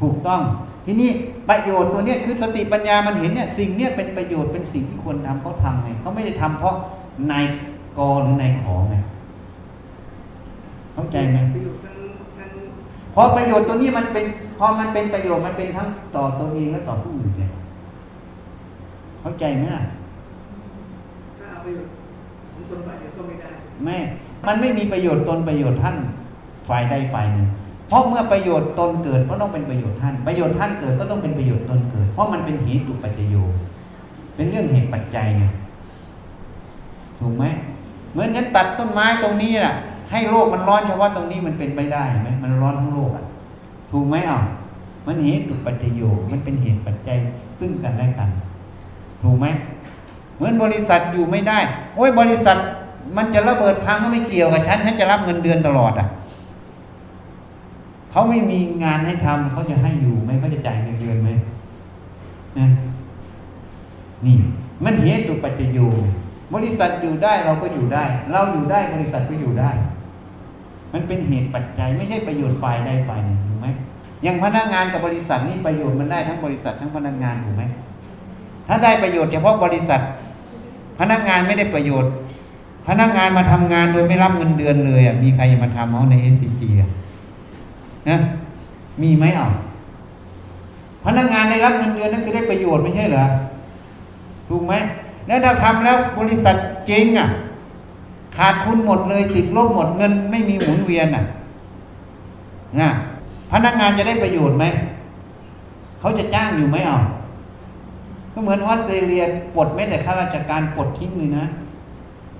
[0.02, 0.42] ถูกต้อง
[0.86, 1.10] ทีนี้
[1.50, 6.76] ประโยชน์ตัวเนี้ยคือสติปัญญามันเห็นเนี่ยสิ่งเนี้ยเป็นประโยชน์เป็นสิ่งที่ควรทำเขาทำไงเขาไม่ได้ทำเพราะ
[7.32, 7.44] นาย
[7.98, 8.96] กอหรือนายขอไง
[10.94, 11.96] เข้าใจไหมประโยชน์ทั้ง
[12.38, 12.50] ทั้ง
[13.14, 14.26] เพราะประโยชน์ตัวนี้มันเป็น
[14.60, 17.44] พอมันเป็นประโยชน์มันเป็นทั้งต่อตัวเองและต่อผู้อื่นไง
[19.22, 19.84] เข้าใจไหมล่ะ
[21.40, 21.92] ถ้าเอาประโยชน์
[22.52, 23.50] ของตนฝ่ายเดียวก็ไม่ได้
[23.86, 23.98] แม่
[24.48, 25.96] มันไม่มีประโยชน์ตนประโยชน์ท่าน
[26.70, 27.48] ฝ่ายใดฝ่ายหนึ่ง
[27.88, 33.36] เพราะเมื่อประโยชน์ตนเกิดก็ต้องเป็นประโยชน์ท่าน ประโยชน์ท่านเกิดก็ต้องเป็นประโยชน์ตนเกิด เพราะมันเป็นเหตุปัจจโย
[34.36, 35.44] เป็นเรื่องเหตุปัจจัยไง
[37.20, 37.46] ถูกไหม
[38.12, 39.76] เหมือนฉันตัดต้นไม้ตรงนี้น่ะ
[40.12, 43.26] ให้โลกมันร้อนเฉพาะตรงนี้มันเป็นไปได้ไหมมันร้อนทั้งโลกอะ
[43.92, 44.40] ถูกไหมอะ
[45.08, 46.02] มันเหตุปัจจโย
[46.32, 47.18] มันเป็นเหตุปัจจัย
[47.60, 48.30] ซึ่งกันและกัน
[49.24, 49.48] ถูกไหม
[50.36, 51.60] เหมือนบริษัทอยู่ไม่ได้
[51.96, 52.58] โอ้ยบริษัท
[53.18, 56.08] มันจะระเบิดพังก็ไม่เกี่ยวกับฉันฉันจะรับเงินเดือนตลอดอะ
[58.12, 61.30] เขาไม่มีงานให้ทำเขาจะให้อยู่ไหมเขาจะจ่ายเงินเดือนไหม
[62.58, 62.66] นะ
[64.26, 64.36] นี่
[64.84, 65.80] มันเหตุปัจจโย
[66.54, 69.72] บริษัทอยู่ได้เราก็อยู่ได้ เราอยู่ได้บริษัทก็อยู่ได้
[70.94, 73.68] มันเป็นเหตุปัจจัยไม่ใช่ประโยชน์ฝ่ายใดฝ่ายหนึ่งถูกไหม
[74.24, 77.64] อย่างพนักงานกับบริษัทนี่ประโยชน์มันได้ทั้งบริษัททั้งพนักงานถูกไหม
[78.68, 80.02] ถ้าได้ประโยชน์เฉพาะบริษัท
[81.00, 82.12] พนักงานไม่ได้ประโยชน์
[82.88, 86.90] พนักงานมาทำงานโดยไม่รับเงินเดือนเลยอะมีใครมาทำเอาใน SCG อะ
[88.10, 88.18] นะ
[89.02, 89.50] มีไหมอะ
[91.06, 93.26] พนักงานได้รับเงินเดือนนั่นคือได้ประโยชน์ไม่ใช่เหรอ
[94.50, 94.74] ถูกไหม
[95.28, 96.56] แล้วถ้าทำแล้วบริษัท
[96.86, 97.30] เจ๊งอะ
[98.38, 101.24] ขาดทุนหมดเลยติดลบหมดเงินไม่มีหมุนเวียนอะ
[102.80, 102.90] นะ
[103.52, 104.66] พนักงานจะได้ประโยชน์ไหม
[106.00, 107.00] เขาจะจ้างอยู่ไหมอะ
[108.34, 109.24] ก็เหมือนออสเตรเลีย
[109.56, 111.46] ปลดไม่แต่ข้าราชการปลดทิ้งเลยนะ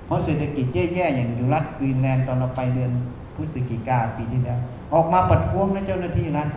[0.06, 2.92] เพราะเศรษฐกิจแย่ๆอย่างอยู่รัฐควีนแลนด์ตอนเราไปเดือน
[3.36, 4.60] พฤศจิกาปีที่แล้ว
[4.94, 6.48] ออกมาประท้วงนะเจ้าหน้าที่รัฐ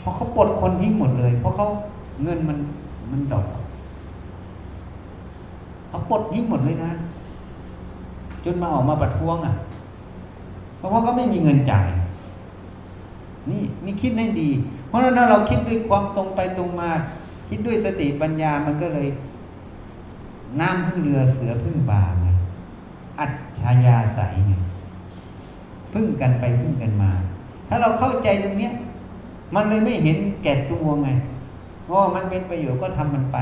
[0.00, 1.66] เพราะเขาปลดคนทิ้งหมดเลย เพราะเขา
[2.22, 2.58] เงินมัน
[3.10, 3.46] มันดอก
[5.92, 6.92] เขาปลดทิ้งหมดเลยนะ
[8.44, 9.54] จนมาออกมาประท้วงอะ
[10.76, 11.88] เพราะว่าเขาไม่มีเงินจ่าย
[13.50, 14.50] นี่นี่คิดให้ดี
[14.88, 16.90] เพราะฉะนั้นเราคิดด้วยความตรงไปตรงมา
[17.48, 19.08] คิดด้วยสติปัญญามันก็เลย
[20.60, 22.26] น้ำพึ่งเรือเสือพึ่งป่าไง
[23.18, 23.30] อัจ
[23.60, 24.54] ฉริยาใสไง
[25.92, 27.10] พึ่งกันไปพึ่งกันมา
[27.68, 28.72] ถ้าเราเข้าใจตรงเนี้ย
[29.54, 31.08] มันเลยไม่เห็นแก่ตัวไง
[31.86, 33.38] โอ้มันเป็นประโยชน์ก็ทำมันไป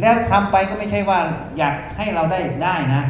[0.00, 1.18] แล้วทำไปก็ไม่ใช่ว่า
[1.58, 3.02] อยากให้เราได้ได้นะ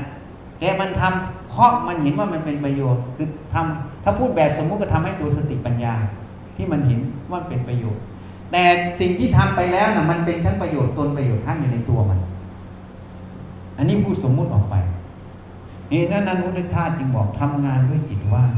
[0.59, 5.95] แต่มันทำเพราะมันเห็นว่ามันเป็นประโยชน์ คือทำถ้าพูดแบบสมมุติก็ทำให้ตัวสติปัญญา
[6.57, 8.03] ที่มันเห็นว่าเป็นประโยชน์
[8.53, 8.64] แต่
[9.01, 12.18] สิ่งที่ทำไปแล้วนะมันเป็นทั้งประโยชน์ตนประโยชน์ท่านอยู่ในตัวมัน
[13.76, 14.74] อันนี้พูดสมมุติออกไป
[15.91, 18.53] เหตุนั้นนั้นพุทธทาสจึงบอกทำงานด้วยจิตว่าง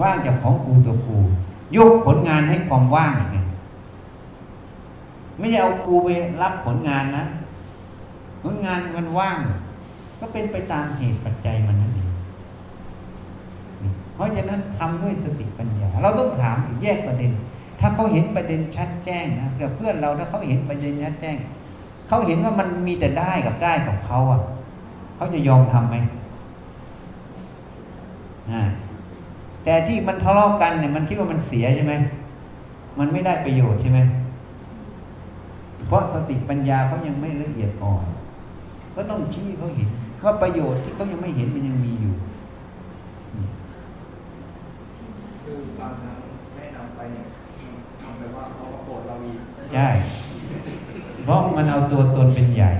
[0.00, 1.18] ว่างจากของกูตัวกู
[1.76, 3.46] ยกผลงานให้ความว่างอย่างเงี้ย
[5.38, 6.08] ไม่ใช่เอากูไป
[6.42, 7.24] รับผลงานนะ
[8.44, 9.38] ผลงานมันว่าง
[10.20, 12.10] ก็เป็นไปตามเหตุปัจจัยมันนั่นเอง
[14.14, 17.32] เพราะฉะนั้นทำด้วยสติปัญญา เราต้องถามแยกประเด็น
[17.80, 21.36] ถ้าเขาเห็นประเด็นชัดแจ้งนะเพื่อนเราถ้าเขาเห็นประเด็นชัดแจ้ง
[22.08, 24.40] เขาเห็นว่ามันมีแต่ได้กับได้กับเขาอะ
[25.16, 25.96] เขาจะยอมทำไหม
[29.64, 31.94] แต่ที่มันทะเลาะกันเนี่ยมันคิดว่ามันเสียใช่ไหม
[32.98, 34.00] มันไม่ได้ประโยชน์ใช่ไหม
[35.86, 38.04] เพราะสติปัญญาเขายังไม่ละเอียดอ่อน
[38.96, 39.88] ก็ต้องชี้เขาเห็น
[40.24, 42.14] ว่าประโยชน์ที่เขายังไม่เห็นมันยังมีอยู่
[45.42, 46.16] คือบางครั้ง
[46.56, 47.26] แนะนำไปเนี่ย
[48.00, 49.38] ทำไปว่าเขาก็โกรธเราอีก
[49.74, 49.88] ใช่
[51.24, 52.70] เพราะมันเอาตัวตนเป็นใหญ่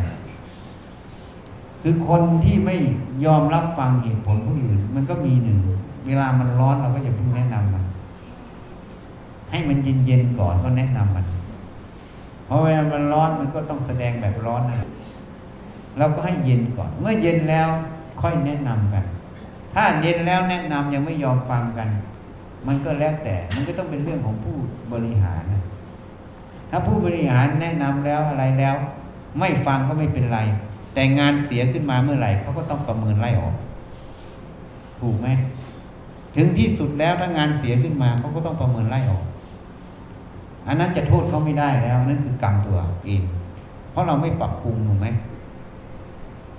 [1.82, 2.76] คือคนที่ไม่
[3.24, 5.58] ยอมรับฟังเหตุผลผู้อื่น มันก็มีหนึ่ง
[6.06, 7.84] เวลามันร้อนเราก็อย่าเพิ่งแนะนำมัน
[9.50, 11.26] ให้มันเย็นๆก่อนก็แนะนำมัน
[12.46, 14.78] เพราะเวลามันร้อนมันก็ต้องแสดงแบบร้อนนะ
[15.98, 17.68] เราก็ให้เย็นก่อน เมื่อเย็นแล้ว
[18.20, 19.04] ค่อยแนะนำกัน
[19.74, 21.88] ถ้าเย็นแล้วแนะนำยังไม่ยอมฟังกัน
[22.66, 24.56] มันก็แล้วแต่ มันก็ต้องเป็นเรื่องของผู้
[24.92, 25.62] บริหารนะ
[26.70, 28.74] ถ้าผู้บริหารแนะนำแล้วอะไรแล้ว
[29.38, 30.38] ไม่ฟังก็ไม่เป็นไร
[30.94, 33.54] แต่งานเสียขึ้นมาเมื่อไหร่เขาก็ต้องประเมินไล่ออก
[35.00, 35.28] ถูกไหม
[36.36, 39.24] ถึงที่สุดแล้วถ้างานเสียขึ้นมาเขาก็ต้องประเมินไล่ออก
[40.66, 43.22] อันนั้นจะโทษเขาไม่ได้แล้วนั่นคือกรรมตัวเอง
[43.90, 45.06] เพราะเราไม่ปรับปรุงถูกไหม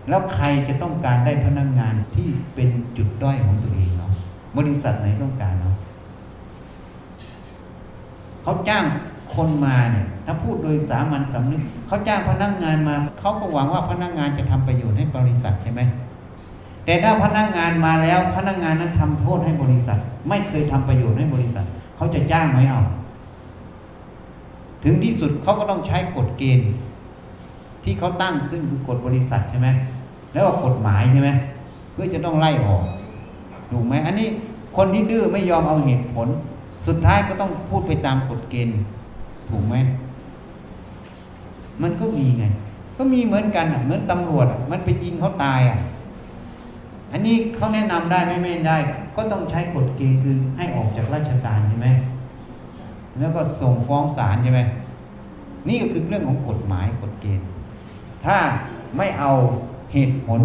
[0.09, 4.11] แล้วใครจะต้องการได้พนักงงานที่เป็นจุดด้อยของตัวเองเนาะ
[4.57, 5.75] บริษัทไหนต้องการเนาะ
[8.43, 8.83] เขาจ้าง
[9.35, 15.81] คนมาเนี่ยถ้าพูดโดยสามัญสำนึกเขาจ้างพนักงงานมาเขาก็หวังว่าพนักงานจะทำประโยชน์ให้บริษัทใช่ไหม
[16.85, 19.99] แต่ถ้าพนักงานมาแล้วพนักงานนั้นทำโทษให้บริษัท
[20.29, 22.81] ไม่เคยทำประโยชน์ให้บริษัท เขาจะจ้างไหมเอา
[24.83, 26.67] ถึงที่สุดเขาก็ต้องใช้กฎเกณฑ์
[27.85, 29.69] ที่เขาตั้งขึ้นคือกฎบริษัทใช่ไหม
[30.33, 31.29] แล้วก็กฎหมายใช่ไหม
[31.93, 32.83] เพื่อจะต้องไล่ออก
[33.71, 34.27] ถูกไหมอันนี้
[34.77, 36.27] คนที่ดื้อไม่ยอมเอาเหตุผล
[36.87, 38.77] สุดท้ายก็ต้องพูดไปตามกฎเกณฑ์
[39.49, 39.75] ถูกไหม
[41.81, 42.45] มันก็มีไง
[42.97, 45.79] ก็มีเหมือนกันเหมือนตำรวจมันไปยิงเขาตายอะ
[47.11, 48.77] อันนี้เขาแนะนำได้ไม่ไม่ได้
[49.15, 51.87] ก็ต้องใช้กฎเกณฑ์คือให้ออกจากราชการใช่ไหม
[53.19, 54.61] แล้วก็ส่งฟ้องศาลใช่ไหม
[55.67, 57.45] นี่ก็คือเรื่องของกฎหมายกฎเกณฑ์
[58.25, 58.37] ถ้า
[58.97, 59.31] ไม่เอา
[59.93, 60.41] เหตุผล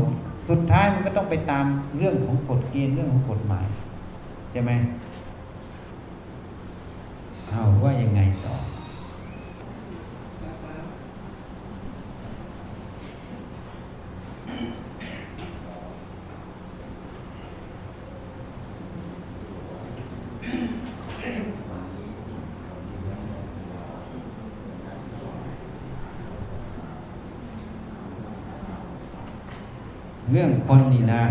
[0.48, 1.64] สุดท้ายมันก็ต้องไปตาม
[1.96, 3.66] เรื่องของกฎเกณฑ์เรื่องของกฎหมาย
[4.50, 4.70] ใช่ไหม
[7.48, 8.54] เอาว่ายังไงต่อ
[30.30, 31.22] เรื่องคนนี่นะ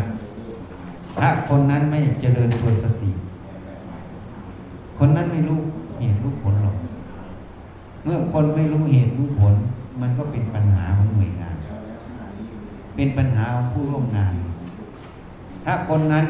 [1.19, 3.11] ถ้าคนนั้นไม่เจริญตัวสติ
[4.97, 5.59] คนนั้นไม่รู้
[5.99, 6.77] เหตุรู้ผลหรอก
[8.03, 9.55] เมื่อคนไม่รู้เหตุรู้ผล
[10.01, 11.55] มันก็เป็นปัญหาของหน่วยงาน
[12.95, 14.33] เป็นปัญหาของผู้ร่วมงาน
[15.65, 16.25] ถ้าคนนั้น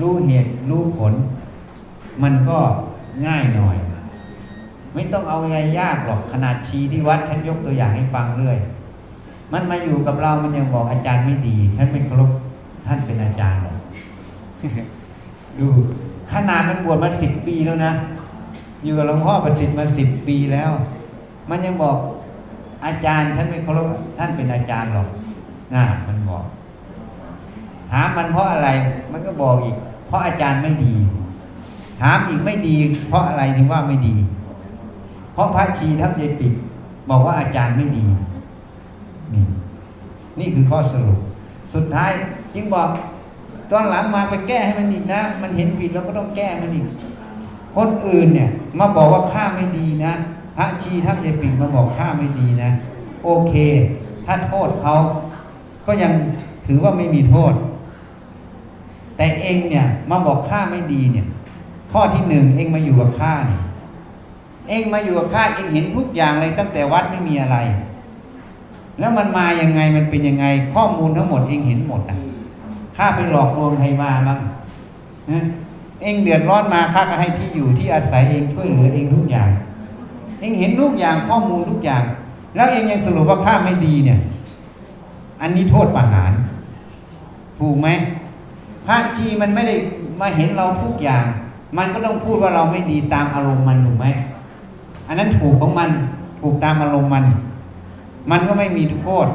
[0.00, 1.14] รู้เหตุรู้ผล
[2.22, 2.58] มันก็
[3.26, 3.76] ง่ายหน่อย
[4.94, 8.58] ไม่ต้องเอาอะไรยากหรอกขนาดชีที่วัดฉันยกตัวอย่างให้ฟังเรื่อย
[9.52, 12.30] มันมาอยู่กับเรา มันยังบอกอาจารย์ไม่ดีท่านไม่เคารพ
[12.86, 13.76] ท่านเป็นอาจารย์หรอก
[15.58, 15.66] ดู
[16.32, 17.92] ขนาดมันบวชมาสิบปีแล้วนะ
[18.84, 20.70] อยู่กับหลวงพ่อประสิทธิ์มาสิบปีแล้ว
[21.50, 21.96] มันยังบอก
[22.86, 23.88] อาจารย์ท่านไม่เคารพ
[24.18, 25.08] ท่านเป็นอาจารย์หรอก
[25.74, 26.44] น่ามันบอก
[27.90, 28.68] ถามมันเพราะอะไร
[29.12, 29.76] มันก็บอกอีก
[30.06, 30.94] เพราะอาจารย์ไม่ดี
[32.00, 32.76] ถามอีกไม่ดี
[33.08, 34.14] เพราะอะไรถึงว่าไม่ดี
[35.32, 36.52] เพราะพระชีทัพยายปิด
[37.10, 38.04] บอกว่าอาจารย์ไม่ดี
[40.38, 41.18] นี่คือข้อสรุป
[41.74, 42.12] สุดท้าย
[42.54, 42.88] จึงบอก
[43.70, 46.86] ตอนหลังมาไปแก้ให้มันอีกนะ มันเห็นผิดเราก็ต้องแก้มันอีก
[47.76, 50.12] คนอื่นเนี่ย มาบอกว่าข้าไม่ดีนะ
[50.56, 52.70] พระชีทัพยายปิ่นมาบอกข้าไม่ดีนะ
[53.24, 53.54] โอเค
[54.26, 54.94] ถ้าโทษเขา
[55.86, 56.12] ก็ยัง
[56.66, 57.54] ถือว่าไม่มีโทษ
[59.16, 61.26] แต่เองเนี่ย มาบอกข้าไม่ดีเนี่ย
[61.92, 63.60] ข้อที่หนึ่งเองมาอยู่กับข้าเนี่ย
[64.68, 67.56] เองมาอยู่กับข้าเองเห็นทุกอย่างเลยตั้งแต่วัดไม่มีอะไร
[68.98, 72.18] แล้วมันมายังไงมันเป็นยังไง ข้อมูลทั้งหมดเองเห็นหมดอะ
[72.96, 74.40] ข้าไปหลอกลวงใครมาบ้าง
[75.30, 75.44] นะ
[76.02, 79.50] เองเดือดร้อนมาข้าก็ให้ที่อยู่ที่อาศัยเองช่วยเหลือเองทุกอย่าง
[80.40, 82.02] เองเห็นทุกอย่างข้อมูลทุกอย่าง
[82.54, 84.18] แล้วเองยังสรุปว่าข้าไม่ดีเนี่ย
[85.40, 86.32] อันนี้โทษประหาร
[87.60, 87.88] ถูกไหม
[88.86, 89.74] พระจีมันไม่ได้
[90.20, 91.24] มาเห็นเราทุกอย่าง
[91.78, 94.06] มันก็ต้องพูดว่าเราไม่ดีตามอารมณ์มันถูกไหม
[95.08, 95.90] อันนั้นถูกของมัน
[96.40, 97.24] ถูกตามอารมณ์มัน
[98.30, 99.26] มันก็ไม่มีโทษ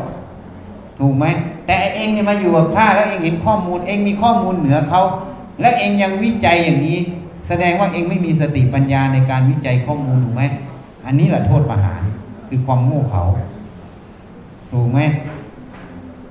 [0.99, 1.25] ถูกไหม
[1.67, 5.01] แต่เองเนี่ยมาอยู่กับข้าแล้วเองเห็นข้อมูล เองมีข้อมูลเหนือเขา
[5.61, 6.99] และเองยังวิจัยอย่างนี้
[7.47, 10.43] แสดงว่าเองไม่มีสติปัญญาในการวิจัยข้อมูลถูกไหม
[11.05, 12.01] อันนี้แหละโทษประหาร
[12.49, 13.23] คือความโง่เขา
[14.71, 14.99] ถูกไหม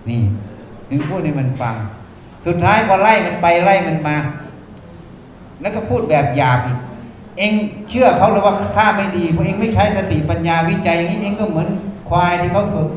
[0.08, 0.22] นี่
[0.88, 1.74] ถึงพูดให้มันฟัง
[2.46, 4.16] สุดท้ายพอไล่มันไปไล่มันมา
[5.60, 6.78] แล้วก็พูดแบบหยาบอีก
[7.38, 7.52] เอง
[7.88, 11.68] เชื่อเขาหรือว่าข้าไม่ดีเพราะเองไม่ใช้สติปัญญาวิจัยอย่างนี้เองก็เหมือน
[12.10, 12.88] ควายที่เขาสน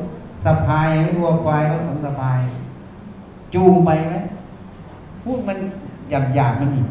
[0.45, 2.41] สะพายไม่วัวควายเขาสนสะพาย
[3.53, 4.15] จูงไปไหม
[5.23, 5.57] พูดมัน
[6.09, 6.87] หยาบหยาบมันอีก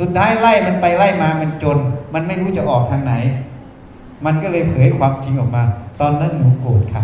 [0.00, 1.78] สุดท้ายไล่มันไปไล่มามันจน
[2.14, 3.14] มันไม่รู้จะออกทางไหน
[4.24, 5.62] มันก็เลยเผยความจริงออกมา
[6.00, 7.02] ตอนนั้นหนูโกรธค่ะ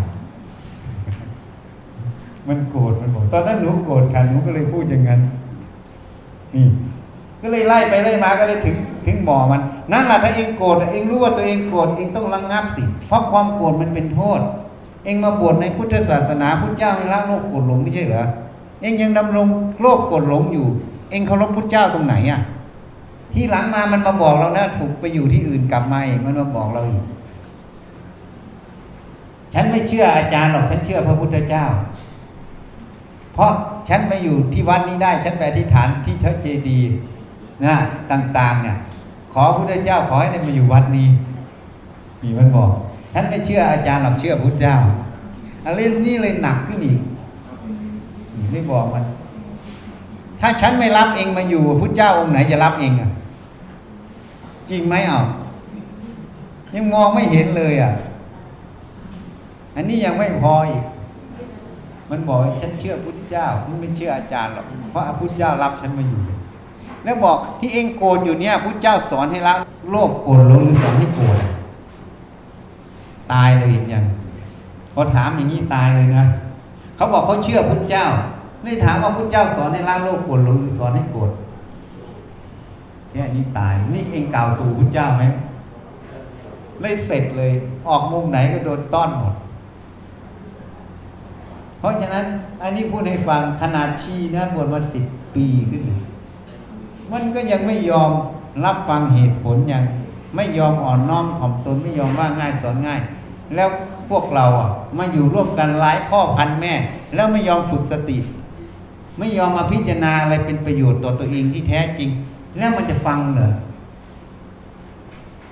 [2.48, 5.20] มันโกรธมันบอกตอนนั้นหนูโกรธค่ะหนูก็เลยพูดอย่างนั้น
[6.54, 6.66] นี่
[7.42, 8.76] ก็เลยไล่ไปไล่มาก็เลยถึง
[9.06, 9.60] ถึงบ่อมัน
[9.92, 14.40] นั่นแหละถ้าเองโกรธเองรู้ว่าตัวเองโกรธเองต้องระงงับสิ เพราะความโกรธมันเป็นโทษ
[15.04, 18.24] เองมาบวชในพุทธศาสนาพุทธเจ้าให้ละโลกโกรธหลงไม่ใช่เหรอ
[18.80, 19.46] เองยังดำรง
[19.80, 20.66] โลกโกรธหลงอยู่
[21.10, 22.40] เองเคารพพุทธเจ้าตรงไหนอะ
[23.32, 27.04] ที่หลังมามันมาบอกเรานะถูกไปอยู่ที่อื่นกลับมาเองมันมาบอกเราอีก
[29.54, 31.64] ฉันไม่เชื่ออาจารย์หรอกฉันเชื่อพระพุทธเจ้า
[33.34, 33.52] เพราะ
[33.88, 36.88] ฉันไปอยู่ที่วัดนี้ได้ ฉันไปที่ฐานที่เชเจดีย์
[37.64, 37.74] นะ
[38.12, 38.76] ต่างๆเนี่ย
[39.32, 41.08] ขอพระพุทธเจ้าขอให้ได้มาอยู่วัดนี้
[42.22, 42.70] นี่มันบอก
[43.12, 44.76] ฉันไม่เชื่ออาจารย์หรอกเชื่อพุทธเจ้า
[45.64, 46.98] อะไรนี่เลยหนักขึ้นอีก
[48.52, 49.04] ไม่บอกมัน
[50.40, 53.10] ถ้าฉันไม่รับเองมาอยู่พุทธเจ้าองค์ไหนจะรับเองอะ
[54.70, 55.20] จริงไหมอะ
[56.74, 57.92] ยังมองไม่เห็นเลยอะ
[59.76, 60.82] อันนี้ยังไม่พออีก
[62.10, 66.20] มันบอกฉันเชื่อพุทธเจ้า มันไม่เชื่ออาจารย์หรอก เพราะพุทธเจ้ารับฉันมาอยู่
[67.04, 69.54] แล้วบอกที่เองโกรธอยู่เนี่ยพุทธเจ้าสอนให้ละ
[69.90, 71.36] โลภโกรธหลงหรือสอนให้โกรธ
[73.32, 74.04] ตายเลยเห็นยัง
[74.94, 76.24] พอถามอย่างนี้ตายเลยนะ
[76.96, 78.06] เขาบอกเขาเชื่อพุทธเจ้า
[78.62, 81.30] ไม่ถามว่าพุทธเจ้าสอนให้ละโลภโกรธหลงหรือสอนให้โกรธ
[83.10, 85.24] แค่นี้ตายนี่เองกล่าวตูพุทธเจ้าไหม
[86.80, 87.52] เลยเสร็จเลย
[87.88, 89.34] ออกมุมไหนก็โดนต้อนหมด
[91.78, 92.24] เพราะฉะนั้น
[92.62, 95.82] อันนี้พูดให้ฟังขนาดชีนะบวชมาสิบปีขึ้น
[97.12, 98.10] มันก็ยังไม่ยอม
[98.64, 99.84] รับฟังเหตุผลยัง
[100.36, 103.00] ไม่ยอมอ่อนน้อมถ่อมตนไม่ยอมว่าง่ายสอนง่าย
[103.54, 103.68] แล้ว
[104.10, 106.72] พวกเราอะมาอยู่ร่วมกันหลายพ่อพันแม่
[107.14, 108.18] แล้วไม่ยอมฝึกสติ
[109.18, 112.10] ไม่ยอมมาพิจารณาอะไรเป็นประโยชน์ต่อตัวเองที่แท้จริง
[112.58, 113.50] แล้วมันจะฟังเหรอ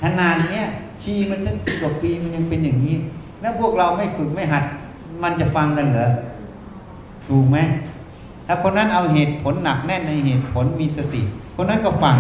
[0.03, 0.65] ขนาดเนี้ย
[1.03, 2.97] ชีมันตั้งสิบกว่าปีมันยังเป็นอย่างนี้
[3.41, 4.65] แล้วพวกเราไม่ฝึกไม่หัด
[5.23, 6.11] มันจะฟังกันเหรอ
[7.29, 7.59] ถูกไหม
[8.47, 11.23] ถ้าคนนั้นเอาเหตุผลหนักแน่นในเหตุผลมีสติ
[11.61, 12.17] คนนั้นก็ฟัง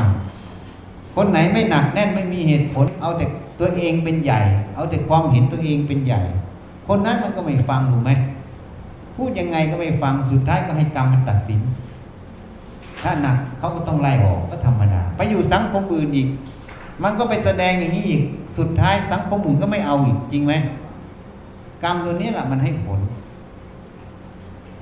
[1.16, 3.26] คนไหนไม่หนักแน่นไม่มีเหตุผล เอาแต่
[3.60, 4.40] ตัวเองเป็นใหญ่
[4.74, 6.20] เอาแต่ความเห็นตัวเองเป็นใหญ่
[6.88, 8.10] คนนั้นมันก็ไม่ฟังถูกไหม
[9.16, 11.60] พูดยังไงก็ไม่ฟังสุดท้ายก็ให้กรรมมันตัดสิน
[13.02, 16.28] ถ้าหนักเขาก็ต้องไล่ออกก็ธรรมดา ไปอยู่สังคมอื่นอีก
[17.02, 18.22] มันก็ไปแสดงอย่างนี้อีก
[18.58, 20.52] สุดท้ายสังคมอื่นก็ไม่เอาอีกจริงไหม
[21.84, 23.00] กรรมตัวนี้แหละมันให้ผล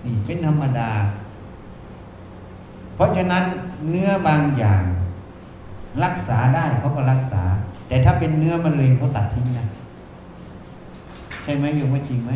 [0.04, 0.90] นี่เป็นธรรมดา
[2.96, 3.44] เพราะฉะนั้น
[3.90, 4.82] เนื้อบางอย่าง
[6.04, 7.42] รักษาได้เขาก็รักษา
[7.88, 9.66] แต่ถ้าเป็นเนื้อมะเร็งเขาตัดทิ้งนะ
[11.42, 12.30] ใช่ไหมโยมว่าจริงไหม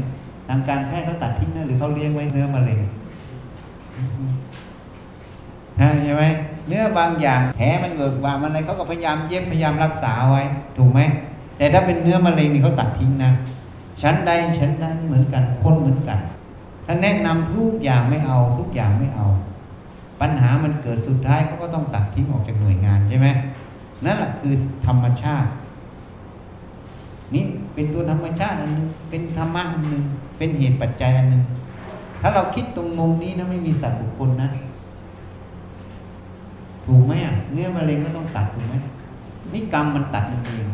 [0.48, 2.80] ทางการแพทย์เขาตัดทิ้งนะหรือเขาเลี้ยงไว้เนื้อมะเร็ง
[6.04, 6.24] ใช่ไหม
[6.68, 10.42] เนื้อบางอย่างแผลมันเบิกบามันอะไรเขาก็พยายามเย็บพยายามรักษาไว้
[10.76, 11.00] ถูกไหม
[11.56, 13.30] แต่ถ้าเป็นเนื้อมะเร็งนี่เขาตัดทิ้งนะ
[14.02, 16.18] ชั้นใดชั้นนั้นเหมือนกันคนเหมือนกัน
[16.86, 19.26] ถ้าแนะนำทุกอย่างไม่เอา ทุกอย่างไม่เอา
[20.21, 23.29] ปัญหามันเกิดสุดท้ายเขาก็ต้องตัดทิ้งออกจากหน่วยงานใช่ไหม
[24.05, 24.55] นั่นแหละคือ
[24.87, 25.51] ธรรมชาติ
[27.35, 27.45] นี่
[27.75, 30.03] เป็นตัวธรรมชาติอันหนึงเป็นธรรมะอันหนึ่ง
[30.39, 31.43] เป็นเหตุปัจจัยอันหนึ่ง
[32.21, 34.49] ถ้าเราคิดตรงมุมนี้นะไม่มีสัตว์บุคคลนะ
[36.87, 38.75] ถูกไหมอะเนื้อมะเร็งก็ต้องตัดถูกไหม
[39.53, 40.66] นี่กรรมมันตัดมันเอง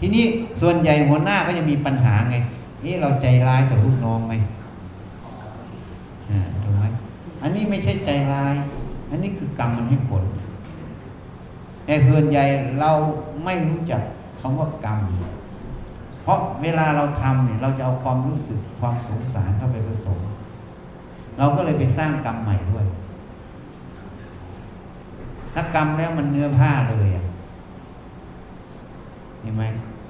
[0.00, 0.24] ทีนี้
[0.60, 2.36] ส่วนใหญ่หัวหน้าก็จะมีปัญหาไง
[2.84, 4.34] นี่เราใจร้ายกับลูกน้องไหม
[6.30, 6.84] อ่าถูกไหม
[7.42, 8.54] อันนี้ไม่ใช่ใจร้าย
[9.12, 10.24] อันนี้คือกรรมมันให้ผล
[11.86, 12.44] แต่ส่วนใหญ่
[12.80, 12.90] เรา
[13.44, 14.02] ไม่รู้จัก
[14.40, 14.98] คำว่ากรรม
[16.22, 20.18] เพราะเวลาเราทำเนี่ยเราจะเอาความรู้สึกความสงสารเข้าไปผสม
[21.38, 22.84] เราก็เลยไปสร้างกรรมใหม่ด้วย
[25.54, 27.26] ถ้ากรรมแล้วมันเนื้อผ้าเลยอะ
[29.40, 29.64] เห็นไหม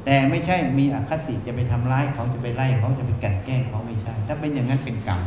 [0.04, 5.20] แต่ไม่ใช่มีอคติจะไปทำร้ายเขาจะไปไล่เขาจะไปกลันแกล้งเขาไม่ใช่ ถ้าเป็นอย่างนั้นเป็นกรรม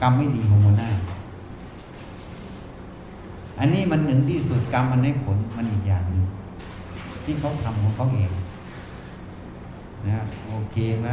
[0.00, 0.90] กรรมไม่ดีของหัวหน้า
[3.58, 6.24] อันนี้มันหนึ่งที่สุดกรรมมันให้ผลมันอีกอย่างหนึ่ง
[7.24, 8.30] ที่เขาทำของเขาเอง
[10.06, 11.08] นะโอเคไหม